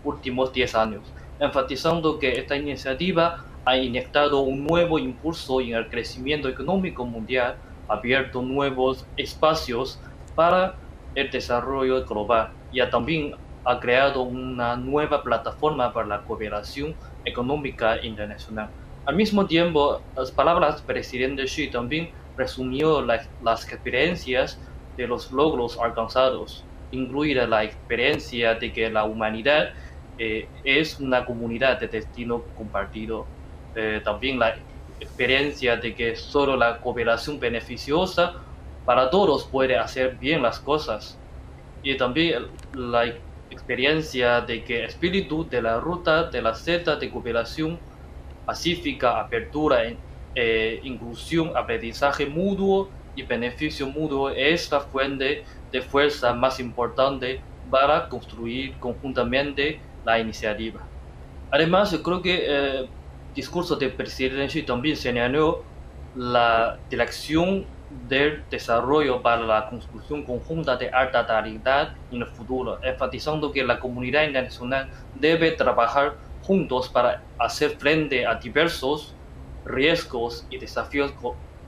últimos 0.04 0.52
diez 0.54 0.75
años, 0.75 1.12
enfatizando 1.38 2.19
que 2.19 2.38
esta 2.38 2.57
iniciativa 2.57 3.45
ha 3.66 3.76
inyectado 3.76 4.40
un 4.40 4.64
nuevo 4.64 4.99
impulso 4.99 5.61
en 5.61 5.75
el 5.75 5.90
crecimiento 5.90 6.49
económico 6.49 7.04
mundial, 7.04 7.59
abierto 7.88 8.40
nuevos 8.40 9.07
espacios 9.16 10.00
para 10.35 10.78
el 11.14 11.31
desarrollo 11.31 12.07
global 12.07 12.52
y 12.71 12.81
también 12.88 13.35
ha 13.62 13.78
creado 13.78 14.23
una 14.23 14.76
nueva 14.76 15.23
plataforma 15.23 15.93
para 15.93 16.07
la 16.07 16.25
cooperación 16.25 16.97
económica 17.23 18.02
internacional. 18.02 18.71
Al 19.04 19.16
mismo 19.16 19.47
tiempo, 19.47 20.00
las 20.16 20.33
palabras 20.33 20.76
del 20.76 20.87
presidente 20.87 21.45
Xi 21.45 21.71
también 21.71 22.11
resumió 22.35 23.02
las 23.02 23.62
experiencias 23.71 24.59
de 24.96 25.06
los 25.06 25.32
logros 25.32 25.78
alcanzados, 25.78 26.64
incluida 26.90 27.46
la 27.46 27.64
experiencia 27.64 28.54
de 28.54 28.72
que 28.72 28.90
la 28.90 29.04
humanidad 29.04 29.70
eh, 30.18 30.48
es 30.62 31.00
una 31.00 31.24
comunidad 31.24 31.80
de 31.80 31.88
destino 31.88 32.42
compartido, 32.56 33.26
eh, 33.74 34.00
también 34.04 34.38
la 34.38 34.56
experiencia 35.00 35.76
de 35.76 35.94
que 35.94 36.14
solo 36.14 36.56
la 36.56 36.80
cooperación 36.80 37.40
beneficiosa 37.40 38.34
para 38.84 39.10
todos 39.10 39.44
puede 39.44 39.76
hacer 39.76 40.16
bien 40.16 40.42
las 40.42 40.60
cosas, 40.60 41.18
y 41.82 41.96
también 41.96 42.46
la 42.74 43.06
experiencia 43.50 44.40
de 44.40 44.64
que 44.64 44.80
el 44.80 44.84
espíritu 44.86 45.46
de 45.48 45.62
la 45.62 45.78
ruta 45.80 46.24
de 46.24 46.40
la 46.42 46.54
Z 46.54 46.96
de 46.96 47.10
cooperación 47.10 47.78
pacífica, 48.46 49.20
apertura, 49.20 49.82
eh, 50.34 50.80
inclusión, 50.82 51.52
aprendizaje 51.56 52.26
mutuo 52.26 52.88
y 53.16 53.23
beneficio 53.23 53.87
mutuo 53.87 54.30
es 54.30 54.71
la 54.71 54.80
fuente 54.80 55.44
de 55.73 55.83
fuerza 55.83 56.33
más 56.33 56.61
importante 56.61 57.40
para 57.71 58.09
construir 58.09 58.75
conjuntamente 58.78 59.80
la 60.04 60.18
iniciativa. 60.18 60.80
Además, 61.50 61.92
yo 61.92 62.02
creo 62.02 62.23
que 62.23 62.47
el 62.47 62.85
eh, 62.85 62.88
discurso 63.35 63.76
del 63.76 63.92
presidente 63.92 64.47
Xi 64.49 64.62
también 64.62 64.97
señaló 64.97 65.62
la 66.16 66.78
dirección 66.90 67.66
del 68.09 68.44
desarrollo 68.50 69.23
para 69.23 69.42
la 69.42 69.68
construcción 69.68 70.25
conjunta 70.25 70.76
de 70.76 70.90
alta 70.90 71.26
calidad 71.26 71.94
en 72.11 72.23
el 72.23 72.26
futuro, 72.26 72.78
enfatizando 72.83 73.52
que 73.52 73.64
la 73.64 73.78
comunidad 73.78 74.25
internacional 74.25 74.88
debe 75.14 75.52
trabajar 75.52 76.16
juntos 76.42 76.88
para 76.88 77.23
hacer 77.38 77.71
frente 77.78 78.26
a 78.26 78.35
diversos 78.35 79.14
riesgos 79.64 80.47
y 80.50 80.59
desafíos 80.59 81.12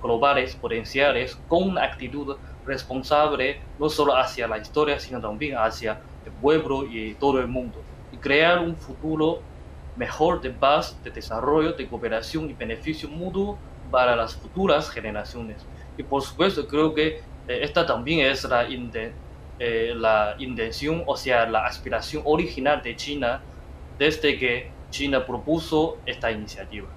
globales 0.07 0.57
potenciales 0.57 1.37
con 1.49 1.71
una 1.71 1.85
actitud 1.85 2.37
responsable 2.65 3.61
no 3.79 3.89
solo 3.89 4.17
hacia 4.17 4.49
la 4.49 4.59
historia, 4.59 4.99
sino 4.99 5.21
también 5.21 5.57
hacia 5.57 6.01
el 6.25 6.33
pueblo 6.33 6.85
y 6.85 7.15
todo 7.15 7.41
el 7.41 7.47
mundo, 7.47 7.83
y 8.13 8.17
crear 8.17 8.59
un 8.59 8.77
futuro 8.77 9.41
mejor 9.97 10.41
de 10.41 10.51
paz, 10.51 10.97
de 11.03 11.11
desarrollo, 11.11 11.73
de 11.73 11.87
cooperación 11.87 12.51
y 12.51 12.55
beneficio 12.55 13.09
mutuo 13.09 13.59
para 13.91 14.15
las 14.17 14.35
futuras 14.35 14.91
generaciones. 14.91 15.65
Y 15.97 16.03
por 16.03 16.23
supuesto 16.23 16.67
creo 16.67 16.95
que 16.95 17.21
eh, 17.49 17.61
esta 17.63 17.87
también 17.87 18.27
es 18.27 18.45
la, 18.45 18.67
eh, 19.59 19.95
la 19.97 20.35
intención, 20.39 21.03
o 21.07 21.17
sea, 21.17 21.47
la 21.47 21.65
aspiración 21.67 22.23
original 22.27 22.83
de 22.83 22.97
China 22.97 23.41
desde 23.99 24.39
que 24.39 24.71
China 24.91 25.25
propuso 25.25 25.99
esta 26.05 26.31
iniciativa. 26.31 26.89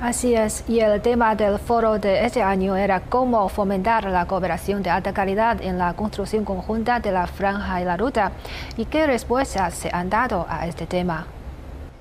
Así 0.00 0.34
es, 0.34 0.64
y 0.66 0.80
el 0.80 1.02
tema 1.02 1.34
del 1.34 1.58
foro 1.58 1.98
de 1.98 2.24
este 2.24 2.42
año 2.42 2.74
era 2.74 3.00
cómo 3.00 3.46
fomentar 3.50 4.04
la 4.04 4.26
cooperación 4.26 4.82
de 4.82 4.88
alta 4.88 5.12
calidad 5.12 5.60
en 5.60 5.76
la 5.76 5.92
construcción 5.92 6.42
conjunta 6.42 7.00
de 7.00 7.12
la 7.12 7.26
franja 7.26 7.82
y 7.82 7.84
la 7.84 7.98
ruta. 7.98 8.32
¿Y 8.78 8.86
qué 8.86 9.06
respuestas 9.06 9.74
se 9.74 9.90
han 9.92 10.08
dado 10.08 10.46
a 10.48 10.66
este 10.66 10.86
tema? 10.86 11.26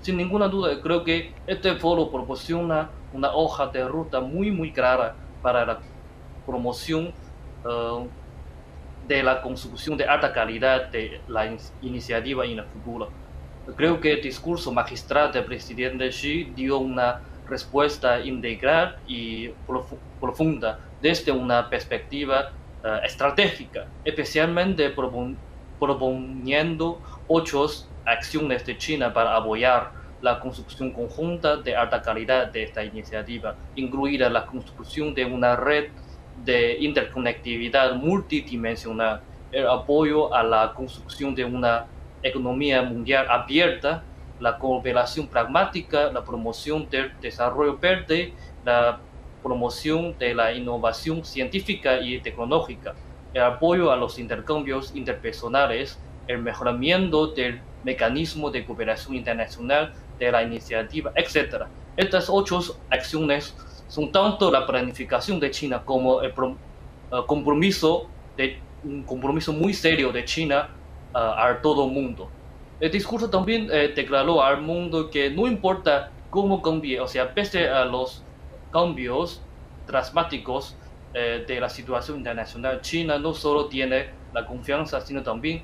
Sin 0.01 0.15
ninguna 0.15 0.47
duda, 0.47 0.79
creo 0.81 1.03
que 1.03 1.33
este 1.45 1.75
foro 1.75 2.09
proporciona 2.09 2.89
una 3.11 3.33
hoja 3.33 3.67
de 3.67 3.85
ruta 3.85 4.21
muy, 4.21 4.49
muy 4.49 4.71
clara 4.71 5.13
para 5.41 5.65
la 5.65 5.79
promoción 6.45 7.07
eh, 7.65 8.07
de 9.09 9.23
la 9.23 9.41
construcción 9.41 9.97
de 9.97 10.05
alta 10.05 10.31
calidad 10.31 10.87
de 10.87 11.19
la 11.27 11.53
iniciativa 11.81 12.45
en 12.45 12.59
el 12.59 12.65
futuro. 12.65 13.09
Creo 13.75 13.99
que 13.99 14.13
el 14.13 14.21
discurso 14.21 14.71
magistral 14.71 15.33
del 15.33 15.43
presidente 15.43 16.07
Xi 16.11 16.53
dio 16.55 16.79
una 16.79 17.23
respuesta 17.49 18.19
integral 18.19 18.97
y 19.07 19.49
profunda 20.19 20.79
desde 21.01 21.31
una 21.31 21.69
perspectiva 21.69 22.51
eh, 22.83 22.99
estratégica, 23.03 23.87
especialmente 24.05 24.93
proponiendo 25.79 27.01
ocho 27.27 27.65
acciones 28.05 28.65
de 28.65 28.77
China 28.77 29.13
para 29.13 29.35
apoyar 29.35 29.91
la 30.21 30.39
construcción 30.39 30.91
conjunta 30.91 31.57
de 31.57 31.75
alta 31.75 32.01
calidad 32.01 32.47
de 32.51 32.63
esta 32.63 32.83
iniciativa, 32.83 33.55
incluida 33.75 34.29
la 34.29 34.45
construcción 34.45 35.13
de 35.13 35.25
una 35.25 35.55
red 35.55 35.89
de 36.43 36.77
interconectividad 36.79 37.95
multidimensional, 37.95 39.21
el 39.51 39.67
apoyo 39.67 40.33
a 40.33 40.43
la 40.43 40.73
construcción 40.73 41.35
de 41.35 41.45
una 41.45 41.85
economía 42.21 42.81
mundial 42.81 43.27
abierta, 43.29 44.03
la 44.39 44.57
cooperación 44.57 45.27
pragmática, 45.27 46.11
la 46.11 46.23
promoción 46.23 46.89
del 46.89 47.11
desarrollo 47.21 47.77
verde, 47.77 48.33
la 48.65 48.99
promoción 49.43 50.17
de 50.17 50.33
la 50.33 50.53
innovación 50.53 51.23
científica 51.23 51.99
y 52.01 52.19
tecnológica, 52.19 52.95
el 53.33 53.43
apoyo 53.43 53.91
a 53.91 53.95
los 53.95 54.19
intercambios 54.19 54.95
interpersonales, 54.95 55.99
el 56.27 56.39
mejoramiento 56.39 57.27
del 57.27 57.61
mecanismo 57.83 58.51
de 58.51 58.65
cooperación 58.65 59.15
internacional 59.15 59.93
de 60.17 60.31
la 60.31 60.43
iniciativa, 60.43 61.11
etc. 61.15 61.65
Estas 61.95 62.29
ocho 62.29 62.59
acciones 62.89 63.55
son 63.87 64.11
tanto 64.11 64.51
la 64.51 64.65
planificación 64.65 65.39
de 65.39 65.51
China 65.51 65.81
como 65.83 66.21
el, 66.21 66.33
compromiso 67.25 68.07
de 68.37 68.59
un 68.83 69.03
compromiso 69.03 69.51
muy 69.51 69.73
serio 69.73 70.11
de 70.11 70.23
China 70.25 70.69
a 71.13 71.57
todo 71.61 71.85
el 71.85 71.91
mundo. 71.91 72.29
El 72.79 72.91
discurso 72.91 73.29
también 73.29 73.67
eh, 73.71 73.91
declaró 73.93 74.41
al 74.41 74.61
mundo 74.61 75.09
que 75.09 75.29
no 75.29 75.47
importa 75.47 76.11
cómo 76.29 76.61
cambie, 76.61 77.01
o 77.01 77.07
sea, 77.07 77.33
pese 77.33 77.67
a 77.67 77.83
los 77.83 78.23
cambios 78.71 79.41
dramáticos 79.85 80.77
eh, 81.13 81.43
de 81.45 81.59
la 81.59 81.67
situación 81.67 82.19
internacional, 82.19 82.79
China 82.81 83.19
no 83.19 83.33
solo 83.33 83.65
tiene 83.65 84.07
la 84.33 84.45
confianza, 84.45 85.01
sino 85.01 85.23
también 85.23 85.63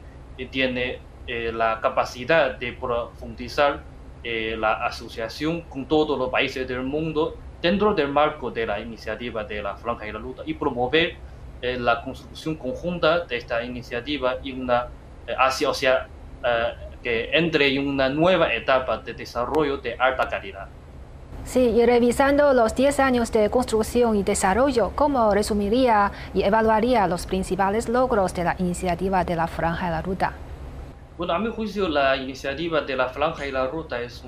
tiene 0.51 0.99
la 1.27 1.79
capacidad 1.81 2.55
de 2.55 2.73
profundizar 2.73 3.81
la 4.23 4.85
asociación 4.85 5.61
con 5.61 5.85
todos 5.85 6.19
los 6.19 6.29
países 6.29 6.67
del 6.67 6.83
mundo 6.83 7.35
dentro 7.61 7.95
del 7.95 8.09
marco 8.09 8.51
de 8.51 8.65
la 8.65 8.79
iniciativa 8.79 9.43
de 9.43 9.63
la 9.63 9.75
Franja 9.75 10.07
y 10.07 10.11
la 10.11 10.19
Luta 10.19 10.43
y 10.45 10.53
promover 10.55 11.15
la 11.61 12.01
construcción 12.03 12.55
conjunta 12.55 13.21
de 13.21 13.37
esta 13.37 13.63
iniciativa 13.63 14.35
y 14.43 14.51
una 14.51 14.87
hacia, 15.37 15.69
o 15.69 15.73
sea, 15.73 16.07
que 17.05 17.29
entre 17.33 17.67
en 17.67 17.87
una 17.87 18.09
nueva 18.09 18.51
etapa 18.51 18.97
de 18.97 19.13
desarrollo 19.13 19.77
de 19.77 19.93
alta 19.93 20.27
calidad. 20.27 20.67
Sí, 21.43 21.59
y 21.59 21.85
revisando 21.85 22.51
los 22.51 22.73
10 22.73 22.99
años 22.99 23.31
de 23.31 23.51
construcción 23.51 24.15
y 24.15 24.23
desarrollo, 24.23 24.91
¿cómo 24.95 25.31
resumiría 25.31 26.11
y 26.33 26.41
evaluaría 26.41 27.05
los 27.05 27.27
principales 27.27 27.89
logros 27.89 28.33
de 28.33 28.45
la 28.45 28.55
iniciativa 28.57 29.23
de 29.23 29.35
la 29.35 29.45
Franja 29.45 29.87
y 29.87 29.91
la 29.91 30.01
Ruta? 30.01 30.33
Bueno, 31.15 31.33
a 31.33 31.37
mi 31.37 31.51
juicio, 31.51 31.87
la 31.87 32.17
iniciativa 32.17 32.81
de 32.81 32.95
la 32.95 33.09
Franja 33.09 33.45
y 33.45 33.51
la 33.51 33.67
Ruta 33.67 34.01
es 34.01 34.23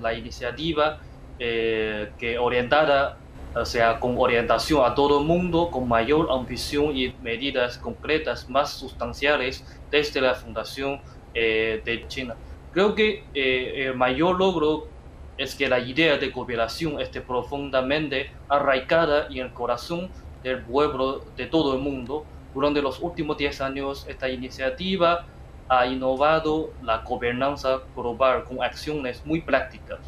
la 0.00 0.14
iniciativa 0.14 1.00
eh, 1.38 2.12
que 2.16 2.38
orientada, 2.38 3.18
o 3.54 3.66
sea, 3.66 4.00
con 4.00 4.16
orientación 4.16 4.90
a 4.90 4.94
todo 4.94 5.20
el 5.20 5.26
mundo, 5.26 5.70
con 5.70 5.86
mayor 5.86 6.28
ambición 6.30 6.96
y 6.96 7.14
medidas 7.22 7.76
concretas 7.76 8.48
más 8.48 8.70
sustanciales 8.70 9.66
desde 9.90 10.22
la 10.22 10.34
fundación 10.34 11.02
eh, 11.34 11.80
de 11.84 12.06
China. 12.08 12.34
Creo 12.72 12.94
que 12.94 13.24
eh, 13.34 13.86
el 13.86 13.94
mayor 13.94 14.38
logro 14.38 14.88
es 15.36 15.54
que 15.54 15.68
la 15.68 15.78
idea 15.78 16.18
de 16.18 16.30
cooperación 16.30 17.00
esté 17.00 17.20
profundamente 17.20 18.30
arraigada 18.48 19.26
en 19.28 19.38
el 19.38 19.52
corazón 19.52 20.10
del 20.42 20.62
pueblo 20.62 21.24
de 21.36 21.46
todo 21.46 21.74
el 21.74 21.80
mundo. 21.80 22.24
Durante 22.54 22.82
los 22.82 23.00
últimos 23.00 23.36
10 23.38 23.60
años, 23.60 24.06
esta 24.08 24.28
iniciativa 24.28 25.26
ha 25.68 25.86
innovado 25.86 26.70
la 26.82 26.98
gobernanza 26.98 27.80
global 27.96 28.44
con 28.44 28.62
acciones 28.62 29.24
muy 29.24 29.40
prácticas. 29.40 30.00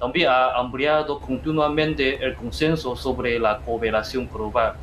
También 0.00 0.28
ha 0.28 0.56
ampliado 0.56 1.20
continuamente 1.20 2.24
el 2.24 2.34
consenso 2.34 2.96
sobre 2.96 3.38
la 3.38 3.58
cooperación 3.58 4.28
global. 4.28 4.74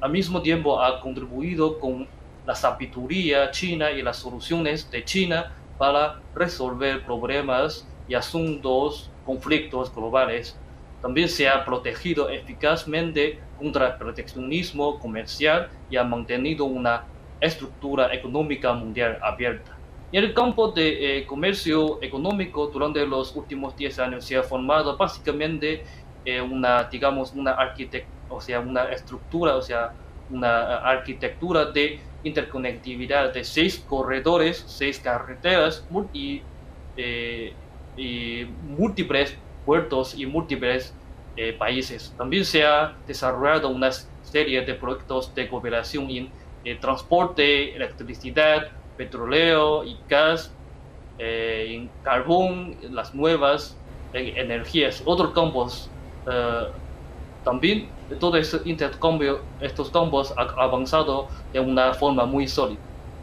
Al 0.00 0.10
mismo 0.10 0.42
tiempo, 0.42 0.80
ha 0.80 1.00
contribuido 1.00 1.78
con 1.78 2.06
la 2.48 2.54
sabiduría 2.54 3.50
china 3.50 3.90
y 3.90 4.00
las 4.00 4.16
soluciones 4.16 4.90
de 4.90 5.04
China 5.04 5.52
para 5.76 6.22
resolver 6.34 7.04
problemas 7.04 7.86
y 8.08 8.14
asuntos 8.14 9.10
conflictos 9.26 9.94
globales, 9.94 10.58
también 11.02 11.28
se 11.28 11.46
ha 11.46 11.62
protegido 11.66 12.30
eficazmente 12.30 13.38
contra 13.58 13.88
el 13.88 13.98
proteccionismo 13.98 14.98
comercial 14.98 15.68
y 15.90 15.98
ha 15.98 16.04
mantenido 16.04 16.64
una 16.64 17.04
estructura 17.38 18.14
económica 18.14 18.72
mundial 18.72 19.18
abierta. 19.22 19.76
En 20.10 20.24
el 20.24 20.32
campo 20.32 20.68
de 20.72 21.18
eh, 21.18 21.26
comercio 21.26 22.02
económico, 22.02 22.68
durante 22.68 23.06
los 23.06 23.36
últimos 23.36 23.76
10 23.76 23.98
años 23.98 24.24
se 24.24 24.38
ha 24.38 24.42
formado 24.42 24.96
básicamente 24.96 25.84
eh, 26.24 26.40
una, 26.40 26.84
digamos, 26.84 27.34
una 27.34 27.54
o 28.30 28.40
sea, 28.40 28.60
una 28.60 28.84
estructura, 28.84 29.54
o 29.54 29.60
sea, 29.60 29.92
una 30.30 30.78
arquitectura 30.78 31.66
de 31.66 32.07
interconectividad 32.28 33.32
de 33.32 33.44
seis 33.44 33.78
corredores, 33.78 34.64
seis 34.66 34.98
carreteras 34.98 35.86
eh, 36.96 37.52
y 37.96 38.44
múltiples 38.62 39.36
puertos 39.64 40.14
y 40.18 40.26
múltiples 40.26 40.94
eh, 41.36 41.52
países. 41.52 42.14
También 42.16 42.44
se 42.44 42.64
ha 42.64 42.96
desarrollado 43.06 43.68
una 43.68 43.90
serie 44.22 44.62
de 44.62 44.74
proyectos 44.74 45.34
de 45.34 45.48
cooperación 45.48 46.10
en 46.10 46.32
eh, 46.64 46.76
transporte, 46.76 47.74
electricidad, 47.74 48.68
petróleo 48.96 49.84
y 49.84 49.96
gas, 50.08 50.54
carbón, 52.02 52.76
las 52.90 53.12
nuevas 53.12 53.76
energías, 54.12 55.02
otros 55.04 55.32
campos. 55.32 55.90
también 57.42 57.88
todo 58.16 58.36
este 58.36 58.58
intercambio, 58.64 59.40
estos 59.60 59.90
campos 59.90 60.32
han 60.36 60.48
avanzado 60.58 61.28
de 61.52 61.60
una 61.60 61.92
forma 61.94 62.24
muy 62.24 62.48
sólida. 62.48 62.80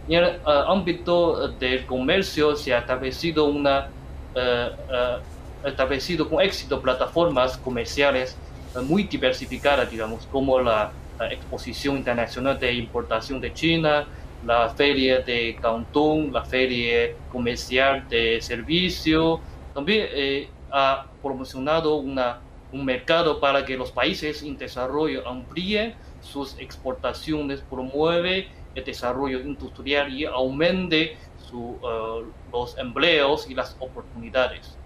En 0.08 0.24
el 0.24 0.40
ámbito 0.46 1.48
del 1.48 1.86
comercio 1.86 2.56
se 2.56 2.74
ha 2.74 2.80
establecido 2.80 3.46
una 3.46 3.90
eh, 4.36 4.70
eh, 4.92 5.18
establecido 5.64 6.30
con 6.30 6.42
éxito 6.42 6.80
plataformas 6.80 7.58
comerciales 7.58 8.38
eh, 8.76 8.82
muy 8.82 9.04
diversificadas, 9.04 9.90
digamos, 9.90 10.28
como 10.32 10.60
la, 10.60 10.92
Exposición 11.32 11.96
Internacional 11.96 12.60
de 12.60 12.74
Importación 12.74 13.40
de 13.40 13.54
China, 13.54 14.06
la 14.46 14.68
Feria 14.68 15.22
de 15.22 15.58
Cantón, 15.62 16.34
la 16.34 16.44
Feria 16.44 17.14
Comercial 17.32 18.06
de 18.10 18.42
Servicio. 18.42 19.40
También 19.74 20.50
ha 20.70 21.06
promocionado 21.24 21.96
una, 21.96 22.42
un 22.76 22.86
mercado 22.86 23.40
para 23.40 23.66
que 23.66 23.78
los 23.78 23.92
países 23.92 24.44
en 24.44 24.58
desarrollo 24.58 25.28
amplíen 25.28 25.96
sus 26.22 26.58
exportaciones, 26.60 27.62
promueve 27.62 28.50
el 28.76 28.84
desarrollo 28.84 29.40
industrial 29.40 30.14
y 30.14 30.26
aumente 30.26 31.18
Uh, 31.52 32.24
los 32.52 32.78
empleos 32.78 33.50
y 33.50 33.54
las 33.54 33.76
oportunidades. 33.80 34.78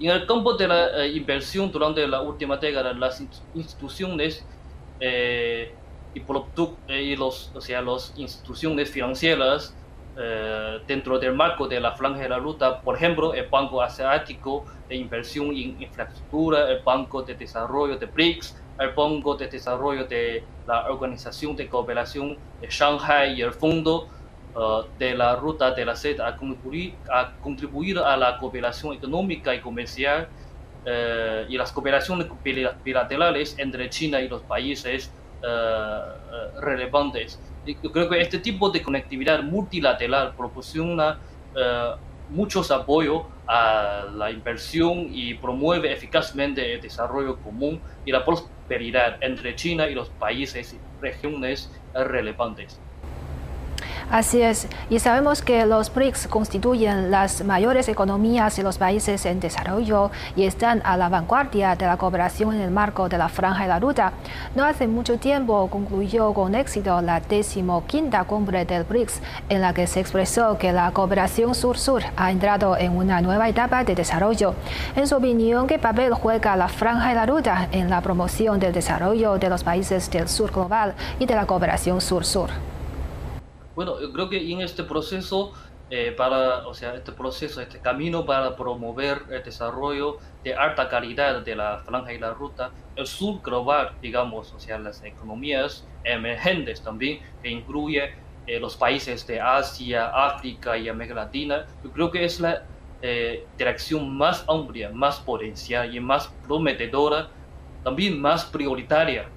En 0.00 0.10
el 0.10 0.26
campo 0.26 0.54
de 0.54 0.66
la 0.66 1.04
eh, 1.04 1.12
inversión 1.12 1.70
durante 1.70 2.06
la 2.06 2.22
última 2.22 2.56
década, 2.56 2.92
las 2.92 3.22
instituciones 3.54 4.44
eh, 4.98 5.72
y, 6.14 6.20
eh, 6.88 7.02
y 7.02 7.16
los, 7.16 7.52
o 7.54 7.60
sea, 7.60 7.82
las 7.82 8.12
instituciones 8.16 8.90
financieras 8.90 9.74
dentro 10.86 11.18
del 11.18 11.34
marco 11.34 11.66
de 11.66 11.80
la 11.80 11.92
franja 11.92 12.20
de 12.20 12.28
la 12.28 12.38
ruta, 12.38 12.80
por 12.80 12.96
ejemplo, 12.96 13.32
el 13.32 13.46
Banco 13.48 13.80
Asiático 13.80 14.64
de 14.88 14.96
Inversión 14.96 15.46
en 15.48 15.80
Infraestructura, 15.80 16.70
el 16.70 16.82
Banco 16.82 17.22
de 17.22 17.34
Desarrollo 17.34 17.96
de 17.96 18.06
BRICS, 18.06 18.56
el 18.78 18.90
Banco 18.90 19.36
de 19.36 19.48
Desarrollo 19.48 20.04
de 20.04 20.44
la 20.66 20.90
Organización 20.90 21.56
de 21.56 21.66
Cooperación 21.68 22.36
de 22.60 22.68
Shanghai 22.68 23.34
y 23.34 23.42
el 23.42 23.52
Fondo 23.52 24.08
Uh, 24.54 24.84
de 24.98 25.14
la 25.14 25.34
ruta 25.34 25.70
de 25.70 25.82
la 25.82 25.96
seda 25.96 26.28
a 26.28 26.36
contribuir, 26.36 27.98
a 27.98 28.16
la 28.18 28.36
cooperación 28.36 28.92
económica 28.92 29.54
y 29.54 29.62
comercial 29.62 30.28
uh, 30.84 31.50
y 31.50 31.56
las 31.56 31.72
cooperaciones 31.72 32.26
bilaterales 32.84 33.58
entre 33.58 33.88
China 33.88 34.20
y 34.20 34.28
los 34.28 34.42
países 34.42 35.10
relevantes. 36.60 37.40
Yo 37.66 37.92
creo 37.92 38.08
que 38.08 38.20
este 38.20 38.38
tipo 38.38 38.70
de 38.70 38.82
conectividad 38.82 39.42
multilateral 39.42 40.34
proporciona 40.36 41.18
muchos 42.30 42.70
apoyos 42.70 43.24
a 43.46 44.06
la 44.14 44.30
inversión 44.30 45.08
y 45.10 45.34
promueve 45.34 45.92
eficazmente 45.92 46.74
el 46.74 46.80
desarrollo 46.80 47.36
común 47.36 47.80
y 48.04 48.12
la 48.12 48.24
prosperidad 48.24 49.18
entre 49.20 49.54
China 49.54 49.88
y 49.88 49.94
los 49.94 50.08
países 50.08 50.72
y 50.72 50.78
regiones 51.02 51.70
relevantes. 51.94 52.80
Así 54.10 54.42
es, 54.42 54.68
y 54.90 54.98
sabemos 54.98 55.42
que 55.42 55.64
los 55.66 55.92
BRICS 55.92 56.26
constituyen 56.28 57.10
las 57.10 57.44
mayores 57.44 57.88
economías 57.88 58.56
de 58.56 58.62
los 58.62 58.78
países 58.78 59.24
en 59.26 59.40
desarrollo 59.40 60.10
y 60.36 60.44
están 60.44 60.82
a 60.84 60.96
la 60.96 61.08
vanguardia 61.08 61.74
de 61.76 61.86
la 61.86 61.96
cooperación 61.96 62.54
en 62.54 62.60
el 62.60 62.70
marco 62.70 63.08
de 63.08 63.18
la 63.18 63.28
Franja 63.28 63.62
de 63.62 63.68
la 63.68 63.80
Ruta. 63.80 64.12
No 64.54 64.64
hace 64.64 64.86
mucho 64.86 65.18
tiempo 65.18 65.68
concluyó 65.68 66.34
con 66.34 66.54
éxito 66.54 67.00
la 67.00 67.20
decimoquinta 67.20 68.24
cumbre 68.24 68.64
del 68.64 68.84
BRICS, 68.84 69.20
en 69.48 69.60
la 69.60 69.72
que 69.72 69.86
se 69.86 70.00
expresó 70.00 70.58
que 70.58 70.72
la 70.72 70.90
cooperación 70.90 71.54
sur-sur 71.54 72.02
ha 72.16 72.30
entrado 72.30 72.76
en 72.76 72.96
una 72.96 73.20
nueva 73.20 73.48
etapa 73.48 73.84
de 73.84 73.94
desarrollo. 73.94 74.54
En 74.96 75.06
su 75.06 75.16
opinión, 75.16 75.66
¿qué 75.66 75.78
papel 75.78 76.12
juega 76.14 76.56
la 76.56 76.68
Franja 76.68 77.08
de 77.10 77.14
la 77.14 77.26
Ruta 77.26 77.68
en 77.72 77.88
la 77.88 78.00
promoción 78.00 78.60
del 78.60 78.72
desarrollo 78.72 79.38
de 79.38 79.48
los 79.48 79.64
países 79.64 80.10
del 80.10 80.28
sur 80.28 80.50
global 80.50 80.94
y 81.18 81.26
de 81.26 81.34
la 81.34 81.46
cooperación 81.46 82.00
sur-sur? 82.00 82.50
Bueno, 83.74 84.00
yo 84.00 84.12
creo 84.12 84.28
que 84.28 84.52
en 84.52 84.60
este 84.60 84.82
proceso, 84.84 85.52
eh, 85.88 86.12
para, 86.12 86.66
o 86.66 86.74
sea, 86.74 86.94
este 86.94 87.12
proceso, 87.12 87.60
este 87.60 87.80
camino 87.80 88.26
para 88.26 88.54
promover 88.54 89.22
el 89.30 89.42
desarrollo 89.42 90.18
de 90.44 90.54
alta 90.54 90.88
calidad 90.88 91.40
de 91.40 91.56
la 91.56 91.78
franja 91.78 92.12
y 92.12 92.18
la 92.18 92.34
ruta, 92.34 92.70
el 92.96 93.06
sur 93.06 93.40
global, 93.40 93.92
digamos, 94.02 94.52
o 94.52 94.60
sea, 94.60 94.78
las 94.78 95.02
economías 95.02 95.86
emergentes 96.04 96.82
también, 96.82 97.20
que 97.42 97.48
incluye 97.48 98.14
eh, 98.46 98.60
los 98.60 98.76
países 98.76 99.26
de 99.26 99.40
Asia, 99.40 100.08
África 100.08 100.76
y 100.76 100.90
América 100.90 101.14
Latina, 101.14 101.66
yo 101.82 101.90
creo 101.92 102.10
que 102.10 102.24
es 102.24 102.40
la 102.40 102.64
eh, 103.00 103.46
dirección 103.56 104.14
más 104.14 104.44
amplia, 104.48 104.90
más 104.90 105.18
potencial 105.18 105.94
y 105.94 105.98
más 105.98 106.28
prometedora, 106.46 107.28
también 107.84 108.20
más 108.20 108.44
prioritaria 108.44 109.28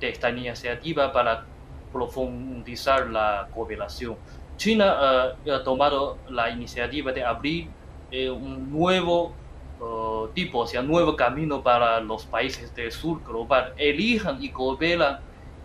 de 0.00 0.08
esta 0.08 0.30
iniciativa 0.30 1.12
para 1.12 1.46
profundizar 1.92 3.08
la 3.08 3.48
cooperación. 3.54 4.16
China 4.56 5.34
uh, 5.46 5.50
ha 5.50 5.64
tomado 5.64 6.18
la 6.28 6.50
iniciativa 6.50 7.12
de 7.12 7.24
abrir 7.24 7.68
eh, 8.10 8.28
un 8.28 8.70
nuevo 8.70 9.32
uh, 9.80 10.28
tipo, 10.34 10.58
o 10.58 10.66
sea, 10.66 10.82
nuevo 10.82 11.16
camino 11.16 11.62
para 11.62 12.00
los 12.00 12.26
países 12.26 12.74
del 12.74 12.92
sur 12.92 13.22
global. 13.24 13.72
Elijan 13.76 14.42
y 14.42 14.50
cooperan 14.50 15.20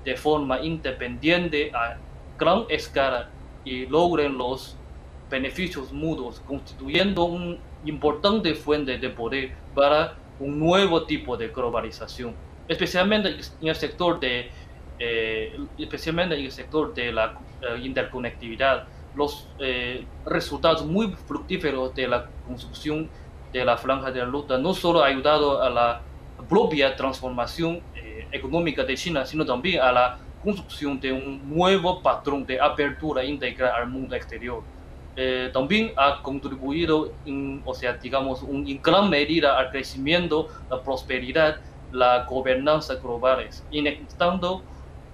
de 0.05 0.15
forma 0.15 0.61
independiente 0.61 1.71
a 1.73 1.97
gran 2.37 2.65
escala 2.69 3.29
y 3.65 3.85
logren 3.87 4.37
los 4.37 4.77
beneficios 5.29 5.91
mutuos, 5.91 6.39
constituyendo 6.41 7.25
una 7.25 7.57
importante 7.83 8.53
fuente 8.53 8.97
de 8.97 9.09
poder 9.09 9.53
para 9.73 10.15
un 10.39 10.59
nuevo 10.59 11.03
tipo 11.03 11.35
de 11.35 11.47
globalización, 11.49 12.33
especialmente 12.67 13.29
en 13.61 13.67
el 13.67 13.75
sector 13.75 14.19
de, 14.19 14.51
eh, 14.99 15.57
especialmente 15.77 16.35
en 16.35 16.45
el 16.45 16.51
sector 16.51 16.93
de 16.93 17.11
la 17.11 17.37
eh, 17.61 17.79
interconectividad. 17.83 18.87
Los 19.15 19.47
eh, 19.59 20.05
resultados 20.25 20.85
muy 20.85 21.15
fructíferos 21.27 21.93
de 21.95 22.07
la 22.07 22.25
construcción 22.47 23.09
de 23.53 23.63
la 23.63 23.77
franja 23.77 24.11
de 24.11 24.19
la 24.19 24.25
ruta 24.25 24.57
no 24.57 24.73
solo 24.73 25.03
ha 25.03 25.07
ayudado 25.07 25.61
a 25.61 25.69
la 25.69 26.01
propia 26.49 26.95
transformación 26.95 27.81
económica 28.31 28.83
de 28.83 28.95
China, 28.95 29.25
sino 29.25 29.45
también 29.45 29.81
a 29.81 29.91
la 29.91 30.17
construcción 30.43 30.99
de 30.99 31.11
un 31.11 31.49
nuevo 31.49 32.01
patrón 32.01 32.45
de 32.45 32.59
apertura 32.59 33.23
integral 33.23 33.71
al 33.73 33.87
mundo 33.87 34.15
exterior. 34.15 34.61
Eh, 35.17 35.49
también 35.53 35.93
ha 35.95 36.21
contribuido, 36.21 37.11
en, 37.25 37.61
o 37.65 37.73
sea, 37.73 37.93
digamos, 37.93 38.43
en 38.43 38.81
gran 38.81 39.09
medida 39.09 39.57
al 39.57 39.71
crecimiento, 39.71 40.49
la 40.69 40.81
prosperidad, 40.81 41.57
la 41.91 42.25
gobernanza 42.25 42.95
globales, 42.95 43.65
inyectando, 43.71 44.61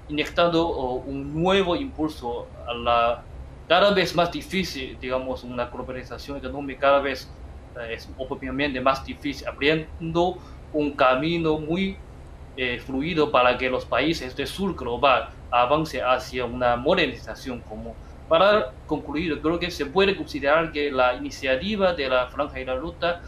inyectando 0.10 0.68
un 0.68 1.34
nuevo 1.34 1.76
impulso 1.76 2.48
a 2.68 2.74
la 2.74 3.24
cada 3.72 3.92
vez 3.92 4.14
más 4.14 4.30
difícil, 4.30 4.98
digamos, 5.00 5.46
una 5.46 5.68
globalización 5.68 6.36
económica 6.36 6.82
cada 6.82 7.00
vez 7.00 7.32
eh, 7.80 7.94
es 7.94 8.10
obviamente 8.18 8.82
más 8.82 9.06
difícil, 9.06 9.48
abriendo 9.48 10.38
un 10.74 10.92
camino 10.92 11.58
muy 11.58 11.96
eh, 12.58 12.82
fluido 12.86 13.32
para 13.32 13.58
que 13.58 13.70
los 13.70 13.86
países 13.86 14.36
del 14.36 14.48
sur 14.48 14.76
global 14.76 15.30
avance 15.50 16.02
hacia 16.02 16.44
una 16.44 16.76
modernización 16.76 17.62
común. 17.62 17.94
Para 18.28 18.72
concluir, 18.88 19.42
creo 19.42 19.58
que 19.58 19.72
se 19.72 19.86
puede 19.86 20.18
considerar 20.18 20.74
que 20.74 20.92
la 20.92 21.14
iniciativa 21.14 21.94
de 21.94 22.10
la 22.10 22.28
Franja 22.28 22.60
y 22.60 22.66
la 22.66 22.76
Ruta 22.76 23.22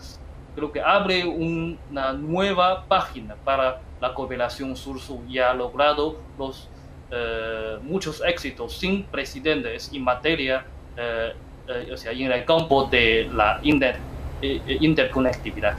creo 0.56 0.72
que 0.72 0.82
abre 0.82 1.26
una 1.26 2.14
nueva 2.14 2.86
página 2.86 3.36
para 3.36 3.82
la 4.00 4.14
cooperación 4.14 4.76
sur-sur 4.76 5.20
y 5.30 5.40
ha 5.40 5.54
logrado 5.54 6.20
los, 6.38 6.70
eh, 7.12 7.78
muchos 7.82 8.22
éxitos 8.26 8.78
sin 8.78 9.04
precedentes 9.04 9.92
en 9.94 10.04
materia, 10.04 10.66
eh, 10.98 11.34
eh, 11.68 11.90
o 11.94 11.98
sea, 11.98 12.12
en 12.12 12.32
el 12.32 12.46
campo 12.46 12.86
de 12.86 13.30
la 13.34 13.60
interconectividad. 13.62 15.76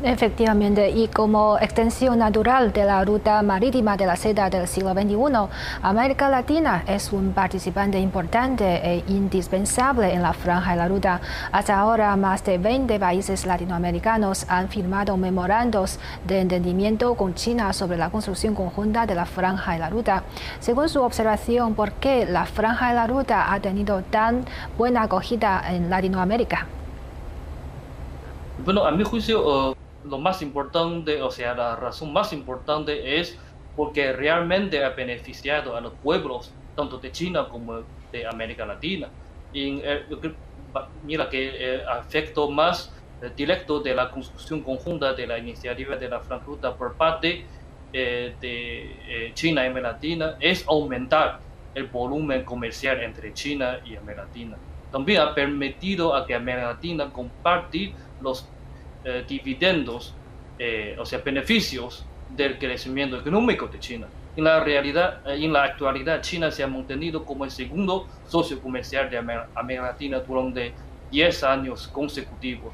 Efectivamente, 0.00 0.90
y 0.90 1.08
como 1.08 1.58
extensión 1.58 2.20
natural 2.20 2.72
de 2.72 2.84
la 2.84 3.04
ruta 3.04 3.42
marítima 3.42 3.96
de 3.96 4.06
la 4.06 4.14
seda 4.14 4.48
del 4.48 4.68
siglo 4.68 4.92
XXI, 4.92 5.50
América 5.82 6.28
Latina 6.28 6.84
es 6.86 7.12
un 7.12 7.32
participante 7.32 7.98
importante 7.98 8.64
e 8.64 9.02
indispensable 9.08 10.14
en 10.14 10.22
la 10.22 10.32
franja 10.34 10.70
de 10.70 10.76
la 10.76 10.86
ruta. 10.86 11.20
Hasta 11.50 11.76
ahora, 11.76 12.14
más 12.14 12.44
de 12.44 12.58
20 12.58 13.00
países 13.00 13.44
latinoamericanos 13.44 14.46
han 14.48 14.68
firmado 14.68 15.16
memorandos 15.16 15.98
de 16.28 16.42
entendimiento 16.42 17.16
con 17.16 17.34
China 17.34 17.72
sobre 17.72 17.98
la 17.98 18.10
construcción 18.10 18.54
conjunta 18.54 19.04
de 19.04 19.16
la 19.16 19.26
franja 19.26 19.72
de 19.72 19.80
la 19.80 19.90
ruta. 19.90 20.22
Según 20.60 20.88
su 20.88 21.02
observación, 21.02 21.74
¿por 21.74 21.90
qué 21.94 22.24
la 22.24 22.46
franja 22.46 22.90
de 22.90 22.94
la 22.94 23.08
ruta 23.08 23.52
ha 23.52 23.58
tenido 23.58 24.02
tan 24.02 24.44
buena 24.76 25.02
acogida 25.02 25.60
en 25.68 25.90
Latinoamérica? 25.90 26.68
Bueno, 28.64 28.84
a 28.84 28.92
mi 28.92 29.02
juicio, 29.02 29.74
lo 30.04 30.18
más 30.18 30.42
importante, 30.42 31.22
o 31.22 31.30
sea, 31.30 31.54
la 31.54 31.76
razón 31.76 32.12
más 32.12 32.32
importante 32.32 33.20
es 33.20 33.38
porque 33.76 34.12
realmente 34.12 34.84
ha 34.84 34.90
beneficiado 34.90 35.76
a 35.76 35.80
los 35.80 35.92
pueblos, 36.02 36.52
tanto 36.74 36.98
de 36.98 37.12
China 37.12 37.48
como 37.48 37.82
de 38.10 38.26
América 38.26 38.66
Latina. 38.66 39.08
Y 39.52 39.80
eh, 39.82 40.04
mira 41.04 41.28
que 41.28 41.74
el 41.74 41.82
efecto 42.00 42.50
más 42.50 42.92
eh, 43.22 43.30
directo 43.36 43.80
de 43.80 43.94
la 43.94 44.10
construcción 44.10 44.62
conjunta 44.62 45.12
de 45.12 45.26
la 45.26 45.38
iniciativa 45.38 45.96
de 45.96 46.08
la 46.08 46.20
Frankfurta 46.20 46.74
por 46.74 46.94
parte 46.94 47.44
eh, 47.92 48.34
de 48.40 49.30
China 49.34 49.64
y 49.64 49.68
América 49.68 49.92
Latina 49.92 50.36
es 50.40 50.66
aumentar 50.66 51.40
el 51.74 51.84
volumen 51.86 52.44
comercial 52.44 53.02
entre 53.02 53.32
China 53.32 53.78
y 53.84 53.96
América 53.96 54.24
Latina. 54.24 54.56
También 54.90 55.20
ha 55.20 55.34
permitido 55.34 56.14
a 56.14 56.26
que 56.26 56.34
América 56.34 56.68
Latina 56.68 57.10
comparte 57.12 57.92
los 58.20 58.48
eh, 59.04 59.24
dividendos, 59.28 60.12
eh, 60.58 60.96
o 60.98 61.06
sea, 61.06 61.20
beneficios 61.20 62.04
del 62.30 62.58
crecimiento 62.58 63.16
económico 63.16 63.68
de 63.68 63.78
China. 63.78 64.08
En 64.36 64.44
la 64.44 64.58
realidad, 64.58 65.20
eh, 65.24 65.44
en 65.44 65.52
la 65.52 65.62
actualidad, 65.62 66.20
China 66.20 66.50
se 66.50 66.64
ha 66.64 66.66
mantenido 66.66 67.24
como 67.24 67.44
el 67.44 67.50
segundo 67.52 68.08
socio 68.26 68.60
comercial 68.60 69.08
de 69.08 69.18
América 69.18 69.82
Latina 69.82 70.18
durante 70.18 70.74
10 71.12 71.44
años 71.44 71.86
consecutivos. 71.88 72.72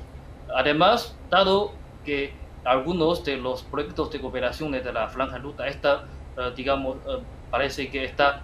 Además, 0.55 1.15
dado 1.31 1.73
que 2.05 2.33
algunos 2.65 3.23
de 3.25 3.37
los 3.37 3.63
proyectos 3.63 4.11
de 4.11 4.21
cooperación 4.21 4.73
de 4.73 4.93
la 4.93 5.09
Franja 5.09 5.37
Ruta 5.39 5.69
está, 5.69 6.07
digamos, 6.57 6.97
parece 7.51 7.91
que 7.91 8.05
está 8.05 8.43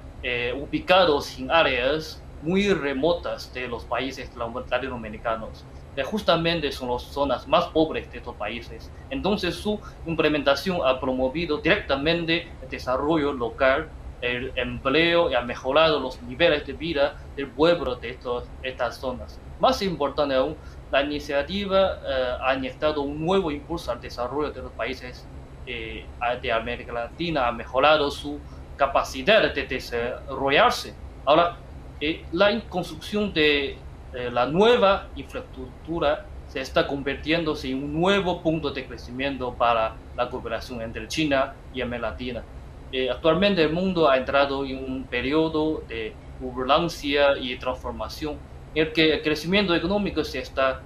ubicados 0.56 1.38
en 1.38 1.50
áreas 1.50 2.22
muy 2.42 2.72
remotas 2.72 3.52
de 3.54 3.68
los 3.68 3.84
países 3.84 4.30
latinoamericanos 4.70 5.64
justamente 6.04 6.72
son 6.72 6.90
las 6.90 7.02
zonas 7.02 7.46
más 7.46 7.66
pobres 7.66 8.10
de 8.10 8.18
estos 8.18 8.34
países. 8.36 8.90
Entonces 9.10 9.54
su 9.54 9.78
implementación 10.06 10.80
ha 10.84 11.00
promovido 11.00 11.58
directamente 11.58 12.48
el 12.62 12.68
desarrollo 12.70 13.32
local, 13.32 13.88
el 14.20 14.52
empleo 14.56 15.30
y 15.30 15.34
ha 15.34 15.40
mejorado 15.40 15.98
los 15.98 16.20
niveles 16.22 16.66
de 16.66 16.74
vida 16.74 17.16
del 17.36 17.48
pueblo 17.48 17.96
de 17.96 18.10
estos, 18.10 18.44
estas 18.62 18.96
zonas. 18.96 19.38
Más 19.58 19.82
importante 19.82 20.34
aún, 20.34 20.56
la 20.90 21.02
iniciativa 21.02 21.98
eh, 22.06 22.36
ha 22.42 22.54
inyectado 22.54 23.02
un 23.02 23.24
nuevo 23.24 23.50
impulso 23.50 23.92
al 23.92 24.00
desarrollo 24.00 24.50
de 24.50 24.62
los 24.62 24.72
países 24.72 25.26
eh, 25.66 26.04
de 26.42 26.52
América 26.52 26.92
Latina, 26.92 27.46
ha 27.46 27.52
mejorado 27.52 28.10
su 28.10 28.40
capacidad 28.76 29.52
de 29.52 29.66
desarrollarse. 29.66 30.94
Ahora, 31.24 31.56
eh, 32.00 32.24
la 32.32 32.58
construcción 32.68 33.32
de 33.32 33.76
eh, 34.14 34.30
la 34.30 34.46
nueva 34.46 35.08
infraestructura 35.16 36.26
se 36.48 36.60
está 36.60 36.86
convirtiéndose 36.86 37.70
en 37.70 37.84
un 37.84 38.00
nuevo 38.00 38.42
punto 38.42 38.70
de 38.70 38.84
crecimiento 38.84 39.54
para 39.54 39.94
la 40.16 40.28
cooperación 40.28 40.82
entre 40.82 41.06
China 41.06 41.54
y 41.72 41.80
América 41.80 42.10
Latina. 42.10 42.42
Eh, 42.90 43.08
actualmente 43.08 43.62
el 43.62 43.72
mundo 43.72 44.10
ha 44.10 44.16
entrado 44.16 44.64
en 44.64 44.82
un 44.82 45.04
periodo 45.04 45.84
de 45.88 46.12
turbulencia 46.40 47.38
y 47.38 47.56
transformación 47.56 48.36
en 48.74 48.86
el 48.86 48.92
que 48.92 49.14
el 49.14 49.22
crecimiento 49.22 49.74
económico 49.74 50.24
se 50.24 50.40
está, 50.40 50.80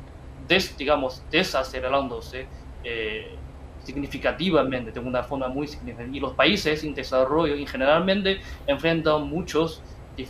digamos, 0.76 1.22
desacelerándose 1.30 2.46
eh, 2.82 3.34
significativamente, 3.82 4.92
de 4.92 5.00
una 5.00 5.22
forma 5.22 5.48
muy 5.48 5.66
significativa. 5.66 6.16
Y 6.16 6.20
los 6.20 6.34
países 6.34 6.84
en 6.84 6.94
desarrollo 6.94 7.54
generalmente 7.66 8.40
enfrentan 8.66 9.28
muchos 9.28 9.82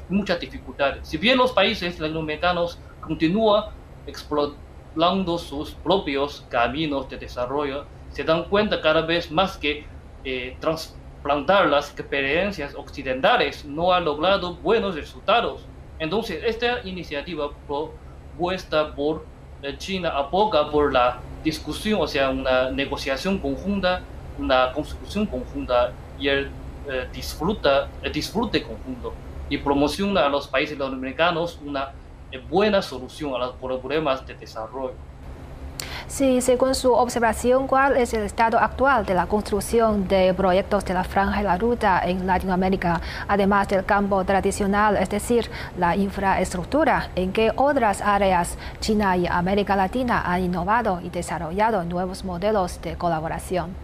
muchas 0.09 0.41
dificultades. 0.41 1.07
Si 1.07 1.17
bien 1.17 1.39
los 1.39 1.53
países 1.53 1.99
latinoamericanos 1.99 2.79
continúan 3.01 3.65
explorando 4.07 5.39
sus 5.39 5.73
propios 5.73 6.45
caminos 6.49 7.09
de 7.09 7.19
desarrollo, 7.19 7.85
se 8.11 8.25
dan 8.25 8.45
cuenta 8.45 8.81
cada 8.81 9.03
vez 9.03 9.31
más 9.31 9.57
que 9.57 9.85
eh, 10.25 10.57
trasplantar 10.61 11.69
las 11.69 11.91
experiencias 11.91 12.75
occidentales 12.75 13.65
no 13.65 13.93
ha 13.93 14.01
logrado 14.01 14.55
buenos 14.57 14.95
resultados. 14.95 15.67
Entonces, 15.99 16.43
esta 16.45 16.87
iniciativa 16.87 17.51
propuesta 17.67 18.95
por 18.95 19.25
eh, 19.63 19.77
China 19.79 20.11
aboga 20.11 20.71
por 20.71 20.93
la 20.93 21.21
discusión, 21.43 22.01
o 22.01 22.07
sea, 22.07 22.31
una 22.31 22.71
negociación 22.71 23.39
conjunta, 23.39 24.03
una 24.39 24.73
construcción 24.73 25.27
conjunta 25.27 25.93
y 26.19 26.29
el 26.29 26.51
eh, 26.89 27.09
disfruta, 27.13 27.89
el 28.03 28.13
disfrute 28.13 28.63
conjunto 28.63 29.15
y 29.49 29.59
promociona 29.59 30.27
a 30.27 30.29
los 30.29 30.49
países 30.49 30.79
latinoamericanos 30.79 31.59
una 31.65 31.93
eh, 32.31 32.39
buena 32.39 32.83
solución 32.83 33.35
a 33.35 33.39
los 33.39 33.55
problemas 33.57 34.27
de 34.27 34.35
desarrollo. 34.35 34.95
Sí, 36.07 36.41
según 36.43 36.75
su 36.75 36.93
observación, 36.93 37.67
¿cuál 37.67 37.97
es 37.97 38.13
el 38.15 38.25
estado 38.25 38.59
actual 38.59 39.07
de 39.07 39.15
la 39.15 39.27
construcción 39.27 40.07
de 40.07 40.35
proyectos 40.35 40.85
de 40.85 40.95
la 40.95 41.03
franja 41.03 41.41
y 41.41 41.45
la 41.45 41.57
ruta 41.57 42.03
en 42.05 42.27
Latinoamérica, 42.27 43.01
además 43.27 43.69
del 43.69 43.85
campo 43.85 44.23
tradicional, 44.25 44.97
es 44.97 45.09
decir, 45.09 45.51
la 45.79 45.97
infraestructura? 45.97 47.11
¿En 47.17 47.33
qué 47.33 47.51
otras 47.57 48.01
áreas 48.01 48.59
China 48.81 49.17
y 49.17 49.27
América 49.27 49.77
Latina 49.77 50.23
han 50.25 50.45
innovado 50.45 51.01
y 51.03 51.09
desarrollado 51.09 51.83
nuevos 51.85 52.25
modelos 52.25 52.81
de 52.83 52.97
colaboración? 52.97 53.75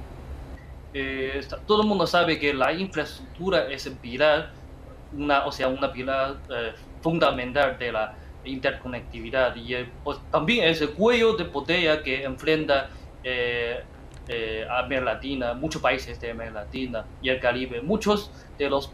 Eh, 0.93 1.41
todo 1.67 1.83
el 1.83 1.89
mundo 1.89 2.07
sabe 2.07 2.39
que 2.39 2.53
la 2.53 2.73
infraestructura 2.73 3.67
es 3.71 3.89
pilar 4.01 4.60
una, 5.13 5.47
o 5.47 5.53
sea, 5.53 5.69
una 5.69 5.93
pilar 5.93 6.37
eh, 6.51 6.73
fundamental 7.01 7.79
de 7.79 7.93
la 7.93 8.15
interconectividad 8.45 9.55
y 9.57 9.75
pues, 10.03 10.19
también 10.31 10.69
es 10.69 10.81
el 10.81 10.91
cuello 10.91 11.35
de 11.35 11.45
botella 11.45 12.03
que 12.03 12.25
enfrenta 12.25 12.89
eh, 13.23 13.83
eh, 14.29 14.67
América 14.71 15.13
Latina, 15.13 15.55
muchos 15.55 15.83
países 15.83 16.21
de 16.21 16.31
América 16.31 16.61
Latina 16.61 17.05
y 17.21 17.29
el 17.29 17.41
Caribe. 17.41 17.83
Muchos 17.83 18.31
de 18.59 18.71
los 18.71 18.91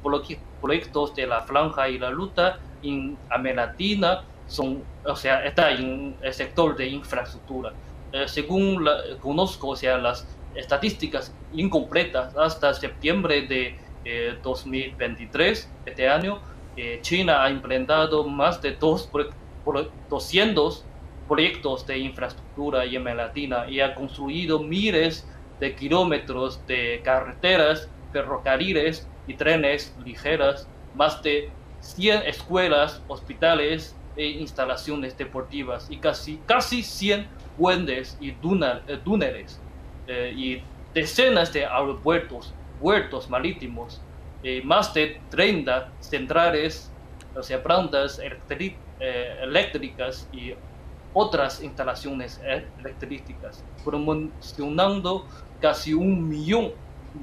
proyectos 0.60 1.14
de 1.14 1.26
la 1.26 1.42
franja 1.42 1.88
y 1.88 1.98
la 1.98 2.10
ruta 2.10 2.58
en 2.82 3.16
América 3.30 3.66
Latina 3.66 4.24
son, 4.46 4.82
o 5.04 5.14
sea, 5.14 5.44
está 5.44 5.70
en 5.72 6.16
el 6.22 6.32
sector 6.32 6.76
de 6.76 6.88
infraestructura. 6.88 7.72
según 8.26 8.84
la, 8.84 8.96
conozco, 9.20 9.68
o 9.68 9.76
sea, 9.76 9.98
las 9.98 10.26
estadísticas 10.54 11.34
incompletas 11.52 12.34
hasta 12.36 12.72
septiembre 12.74 13.42
de 13.42 13.76
2023, 14.42 15.70
este 15.86 16.08
año, 16.08 16.40
China 17.00 17.42
ha 17.42 17.50
implementado 17.50 18.24
más 18.24 18.60
de 18.62 18.72
dos, 18.72 19.10
200 20.08 20.84
proyectos 21.26 21.86
de 21.86 21.98
infraestructura 21.98 22.84
en 22.84 23.16
Latina 23.16 23.66
y 23.68 23.80
ha 23.80 23.94
construido 23.94 24.60
miles 24.60 25.26
de 25.60 25.74
kilómetros 25.74 26.64
de 26.66 27.00
carreteras, 27.04 27.88
ferrocarriles 28.12 29.06
y 29.26 29.34
trenes 29.34 29.94
ligeras, 30.04 30.68
más 30.94 31.22
de 31.22 31.50
100 31.80 32.22
escuelas, 32.26 33.02
hospitales 33.08 33.96
e 34.16 34.26
instalaciones 34.26 35.16
deportivas 35.16 35.88
y 35.90 35.98
casi, 35.98 36.38
casi 36.46 36.82
100 36.82 37.26
puentes 37.58 38.16
y 38.20 38.30
eh, 38.30 38.98
túneles 39.02 39.60
eh, 40.06 40.32
y 40.34 40.62
decenas 40.94 41.52
de 41.52 41.66
aeropuertos, 41.66 42.54
puertos 42.80 43.28
marítimos, 43.30 44.00
eh, 44.42 44.62
más 44.64 44.92
de 44.94 45.20
30 45.30 45.92
centrales, 46.00 46.90
o 47.34 47.42
sea, 47.42 47.62
plantas 47.62 48.20
eléctricas 49.42 50.28
y 50.32 50.54
otras 51.12 51.62
instalaciones 51.62 52.40
eléctricas, 52.78 53.64
promocionando 53.84 55.26
casi 55.60 55.94
un 55.94 56.28
millón 56.28 56.72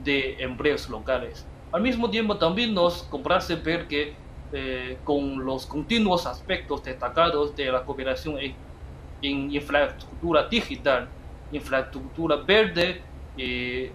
de 0.03 0.35
empleos 0.39 0.89
locales. 0.89 1.45
Al 1.71 1.81
mismo 1.81 2.09
tiempo, 2.09 2.37
también 2.37 2.73
nos 2.73 3.03
complace 3.03 3.55
ver 3.55 3.87
que 3.87 4.13
eh, 4.51 4.97
con 5.03 5.43
los 5.43 5.65
continuos 5.65 6.27
aspectos 6.27 6.83
destacados 6.83 7.55
de 7.55 7.71
la 7.71 7.83
cooperación 7.83 8.37
en, 8.39 9.51
infraestructura 9.51 10.47
digital, 10.47 11.07
infraestructura 11.51 12.35
verde, 12.35 13.01
y, 13.35 13.89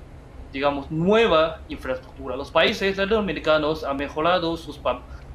digamos, 0.53 0.91
nueva 0.91 1.61
infraestructura. 1.69 2.37
Los 2.37 2.51
países 2.51 2.97
latinoamericanos 2.97 3.85
han 3.85 3.97
mejorado 3.97 4.57
sus, 4.57 4.81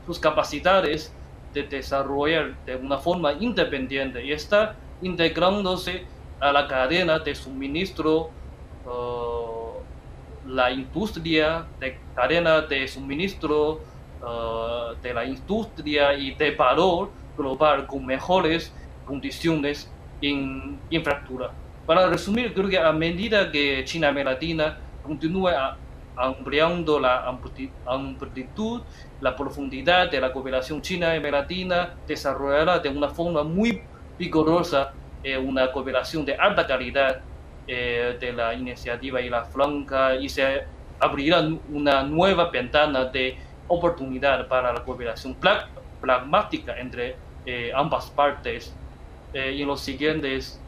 sus 0.06 0.20
capacidades 0.20 1.14
de 1.54 1.64
desarrollar 1.64 2.56
de 2.66 2.76
una 2.76 2.98
forma 2.98 3.34
independiente 3.34 4.26
y 4.26 4.32
está 4.32 4.76
integrándose 5.02 6.06
a 6.40 6.52
la 6.52 6.68
cadena 6.68 7.20
de 7.20 7.36
suministro, 7.36 8.32
uh, 8.86 10.50
la 10.50 10.72
industria, 10.72 11.66
de 11.80 11.98
cadena 12.16 12.62
de 12.62 12.88
suministro 12.88 13.82
uh, 14.22 14.96
de 15.02 15.14
la 15.14 15.26
industria 15.26 16.14
y 16.16 16.34
de 16.36 16.52
valor 16.52 17.12
global 17.38 17.86
con 17.86 18.06
mejores 18.06 18.74
condiciones 19.06 19.92
en 20.22 20.80
infraestructura. 20.90 21.52
Para 21.86 22.08
resumir, 22.08 22.54
creo 22.54 22.70
que 22.70 22.80
a 22.80 22.92
medida 22.94 23.52
que 23.52 23.84
China 23.86 24.12
Latina 24.12 24.78
continúa 25.04 25.78
ampliando 26.16 27.00
la 27.00 27.26
amplitud, 27.86 28.82
la 29.22 29.36
profundidad 29.36 30.12
de 30.12 30.22
la 30.22 30.32
cooperación 30.32 30.82
china 30.82 31.16
y 31.16 31.32
latina, 31.32 31.96
desarrollará 32.08 32.80
de 32.80 32.90
una 32.90 33.10
forma 33.10 33.44
muy 33.44 33.82
vigorosa 34.18 34.94
eh, 35.24 35.38
una 35.38 35.72
cooperación 35.72 36.26
de 36.26 36.36
alta 36.36 36.68
calidad 36.68 37.22
eh, 37.68 38.18
de 38.20 38.34
la 38.34 38.54
iniciativa 38.54 39.22
y 39.22 39.30
la 39.30 39.46
franca 39.46 40.16
y 40.16 40.28
se 40.28 40.64
abrirá 41.00 41.42
una 41.72 42.04
nueva 42.04 42.50
ventana 42.50 43.06
de 43.06 43.38
oportunidad 43.68 44.48
para 44.48 44.74
la 44.74 44.84
cooperación 44.84 45.36
pragmática 46.02 46.78
entre 46.78 47.16
eh, 47.46 47.72
ambas 47.74 48.10
partes. 48.10 48.74
En 49.36 49.66
los 49.66 49.82
siguientes 49.82 50.62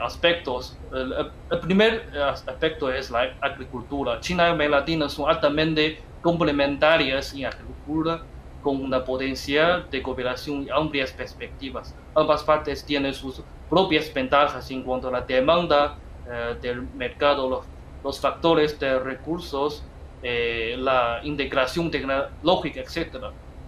aspectos. 0.00 0.76
El, 0.92 1.60
primer 1.60 2.10
aspecto 2.18 2.90
es 2.92 3.10
la 3.10 3.34
agricultura. 3.40 4.18
China 4.20 4.48
y 4.48 4.50
América 4.50 4.78
Latina 4.78 5.08
son 5.08 5.30
altamente 5.30 6.00
complementarias 6.20 7.32
en 7.34 7.46
agricultura 7.46 8.22
con 8.62 8.82
una 8.82 9.04
potencial 9.04 9.86
de 9.90 10.02
cooperación 10.02 10.64
y 10.64 10.70
amplias 10.70 11.12
perspectivas. 11.12 11.94
Ambas 12.14 12.42
partes 12.42 12.84
tienen 12.84 13.14
sus 13.14 13.42
propias 13.70 14.12
ventajas 14.12 14.70
en 14.70 14.82
cuanto 14.82 15.08
a 15.08 15.12
la 15.12 15.20
demanda 15.20 15.96
eh, 16.28 16.56
del 16.60 16.82
mercado, 16.82 17.48
los, 17.48 17.64
los, 18.02 18.20
factores 18.20 18.78
de 18.78 18.98
recursos, 18.98 19.84
eh, 20.22 20.74
la 20.78 21.20
integración 21.22 21.90
tecnológica, 21.90 22.80
etc. 22.80 23.16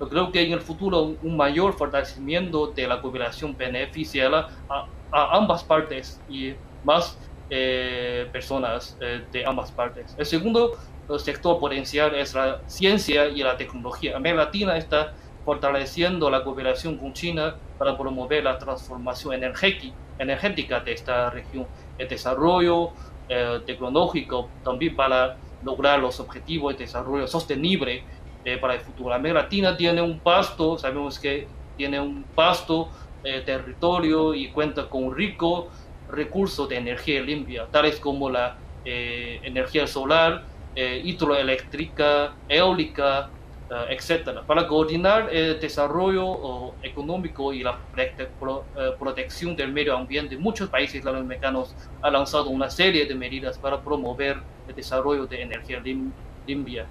Yo 0.01 0.09
creo 0.09 0.33
que 0.33 0.43
en 0.43 0.53
el 0.53 0.61
futuro 0.61 1.15
un 1.23 1.37
mayor 1.37 1.75
fortalecimiento 1.75 2.69
de 2.69 2.87
la 2.87 3.01
cooperación 3.01 3.57
beneficiará 3.57 4.49
a 4.69 4.87
a 5.13 5.37
ambas 5.37 5.65
partes 5.65 6.21
y 6.29 6.55
más 6.85 7.19
eh, 7.53 8.29
personas 8.33 8.97
eh, 9.01 9.25
de 9.33 9.45
ambas 9.45 9.73
partes. 9.73 10.15
El 10.17 10.27
segundo 10.27 10.79
sector 11.19 11.59
potencial 11.59 12.15
es 12.15 12.35
la 12.35 12.61
ciencia 12.67 13.27
y 13.27 13.43
la 13.43 13.57
tecnología. 13.57 14.17
América 14.17 14.45
Latina 14.45 14.77
está 14.77 15.15
fortaleciendo 15.45 16.31
la 16.31 16.45
cooperación 16.45 16.97
con 16.97 17.13
China 17.13 17.57
para 17.77 17.99
promover 17.99 18.45
la 18.45 18.57
transformación 18.57 19.35
energética 19.35 20.79
de 20.79 20.93
esta 20.93 21.31
región, 21.31 21.67
el 21.99 22.07
desarrollo 22.07 22.91
eh, 23.29 23.61
tecnológico 23.67 24.49
también 24.63 24.95
para 24.95 25.37
lograr 25.65 25.99
los 25.99 26.21
objetivos 26.21 26.75
de 26.75 26.85
desarrollo 26.85 27.27
sostenible 27.27 28.05
para 28.61 28.75
el 28.75 28.81
futuro. 28.81 29.13
América 29.13 29.43
Latina 29.43 29.77
tiene 29.77 30.01
un 30.01 30.21
pasto, 30.21 30.79
sabemos 30.79 31.19
que 31.19 31.47
tiene 31.77 32.01
un 32.01 32.23
pasto 32.35 32.89
eh, 33.25 33.43
territorio 33.45 34.35
y 34.35 34.49
cuenta 34.49 34.89
con 34.89 35.05
un 35.05 35.15
rico 35.15 35.69
recurso 36.11 36.67
de 36.67 36.77
energía 36.77 37.21
limpia, 37.21 37.67
tales 37.71 38.01
como 38.01 38.31
la 38.31 38.57
eh, 38.85 39.41
energía 39.43 39.87
solar, 39.87 40.45
eh, 40.75 41.01
hidroeléctrica, 41.05 42.35
eólica, 42.49 43.31
etc. 43.89 44.41
Para 44.49 44.67
coordinar 44.67 45.33
el 45.33 45.61
desarrollo 45.61 46.75
económico 46.83 47.53
y 47.53 47.63
la 47.63 47.79
protección 48.99 49.55
del 49.55 49.73
medio 49.73 49.97
ambiente, 49.97 50.37
muchos 50.37 50.69
países 50.69 51.05
latinoamericanos 51.05 51.77
han 52.03 52.13
lanzado 52.13 52.51
una 52.51 52.69
serie 52.69 53.07
de 53.07 53.15
medidas 53.15 53.59
para 53.59 53.81
promover 53.81 54.39
el 54.67 54.75
desarrollo 54.75 55.25
de 55.27 55.43
energía 55.43 55.81
limpia 56.49 56.85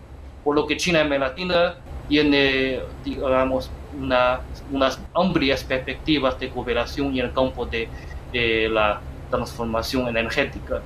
por 0.44 0.56
lo 0.56 0.66
que 0.66 0.78
China 0.78 1.04
y 1.04 1.20
Latina 1.20 1.76
tiene, 2.10 2.82
digamos, 3.06 3.72
una, 3.98 4.42
unas 4.72 5.00
amplias 5.14 5.64
perspectivas 5.64 6.38
de 6.40 6.50
cooperación 6.50 7.08
en 7.14 7.20
el 7.26 7.34
campo 7.34 7.66
de, 7.66 7.88
la 8.70 9.02
transformación 9.30 10.08
energética. 10.08 10.82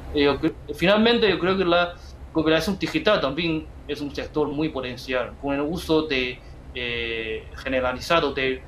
finalmente, 0.75 1.29
yo 1.29 1.39
creo 1.39 1.57
que 1.57 1.65
la 1.65 1.95
cooperación 2.31 2.77
digital 2.77 3.19
también 3.19 3.65
es 3.87 4.01
un 4.01 4.13
sector 4.13 4.47
muy 4.49 4.69
potencial, 4.69 5.33
con 5.41 5.55
el 5.55 5.61
uso 5.61 6.03
de, 6.03 6.39
eh, 6.75 7.47
generalizado 7.55 8.33
de 8.33 8.53
eh, 8.53 8.61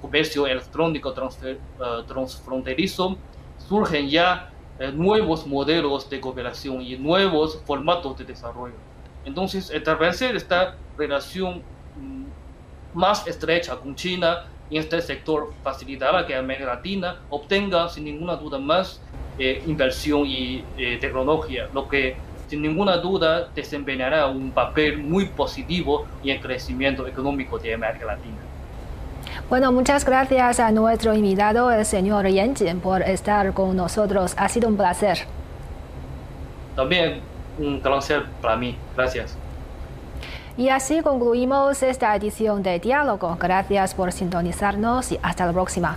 comercio 0.00 0.46
electrónico 0.46 1.10
uh, 1.10 2.02
transfronterizo, 2.06 3.16
surgen 3.68 4.08
ya 4.08 4.50
eh, 4.78 4.90
nuevos 4.92 5.46
modelos 5.46 6.08
de 6.08 6.20
cooperación 6.20 6.80
y 6.80 6.96
nuevos 6.96 7.60
formatos 7.66 8.16
de 8.18 8.24
desarrollo. 8.24 8.74
Entonces, 9.24 9.70
establecer 9.70 10.36
esta 10.36 10.76
relación 10.96 11.62
mm, 11.98 12.98
más 12.98 13.26
estrecha 13.26 13.76
con 13.76 13.94
China 13.94 14.44
en 14.70 14.78
este 14.78 15.00
sector 15.00 15.52
facilitará 15.62 16.26
que 16.26 16.34
América 16.34 16.66
Latina 16.66 17.16
obtenga 17.28 17.88
sin 17.88 18.04
ninguna 18.04 18.36
duda 18.36 18.58
más 18.58 19.00
eh, 19.38 19.62
inversión 19.66 20.26
y 20.26 20.64
eh, 20.76 20.98
tecnología, 21.00 21.68
lo 21.74 21.88
que 21.88 22.16
sin 22.48 22.62
ninguna 22.62 22.96
duda 22.96 23.48
desempeñará 23.54 24.26
un 24.26 24.50
papel 24.50 24.98
muy 24.98 25.26
positivo 25.26 26.06
en 26.22 26.30
el 26.30 26.40
crecimiento 26.40 27.06
económico 27.06 27.58
de 27.58 27.74
América 27.74 28.06
Latina. 28.06 28.38
Bueno, 29.48 29.72
muchas 29.72 30.04
gracias 30.04 30.60
a 30.60 30.70
nuestro 30.70 31.14
invitado, 31.14 31.70
el 31.70 31.84
señor 31.84 32.28
Yan 32.28 32.54
Jin, 32.54 32.80
por 32.80 33.02
estar 33.02 33.52
con 33.52 33.76
nosotros. 33.76 34.34
Ha 34.36 34.48
sido 34.48 34.68
un 34.68 34.76
placer. 34.76 35.18
También 36.76 37.20
un 37.58 37.80
placer 37.80 38.24
para 38.40 38.56
mí. 38.56 38.76
Gracias. 38.96 39.36
Y 40.56 40.68
así 40.68 41.00
concluimos 41.00 41.82
esta 41.82 42.14
edición 42.14 42.62
de 42.62 42.78
Diálogo. 42.78 43.36
Gracias 43.40 43.94
por 43.94 44.12
sintonizarnos 44.12 45.12
y 45.12 45.18
hasta 45.22 45.46
la 45.46 45.52
próxima. 45.52 45.96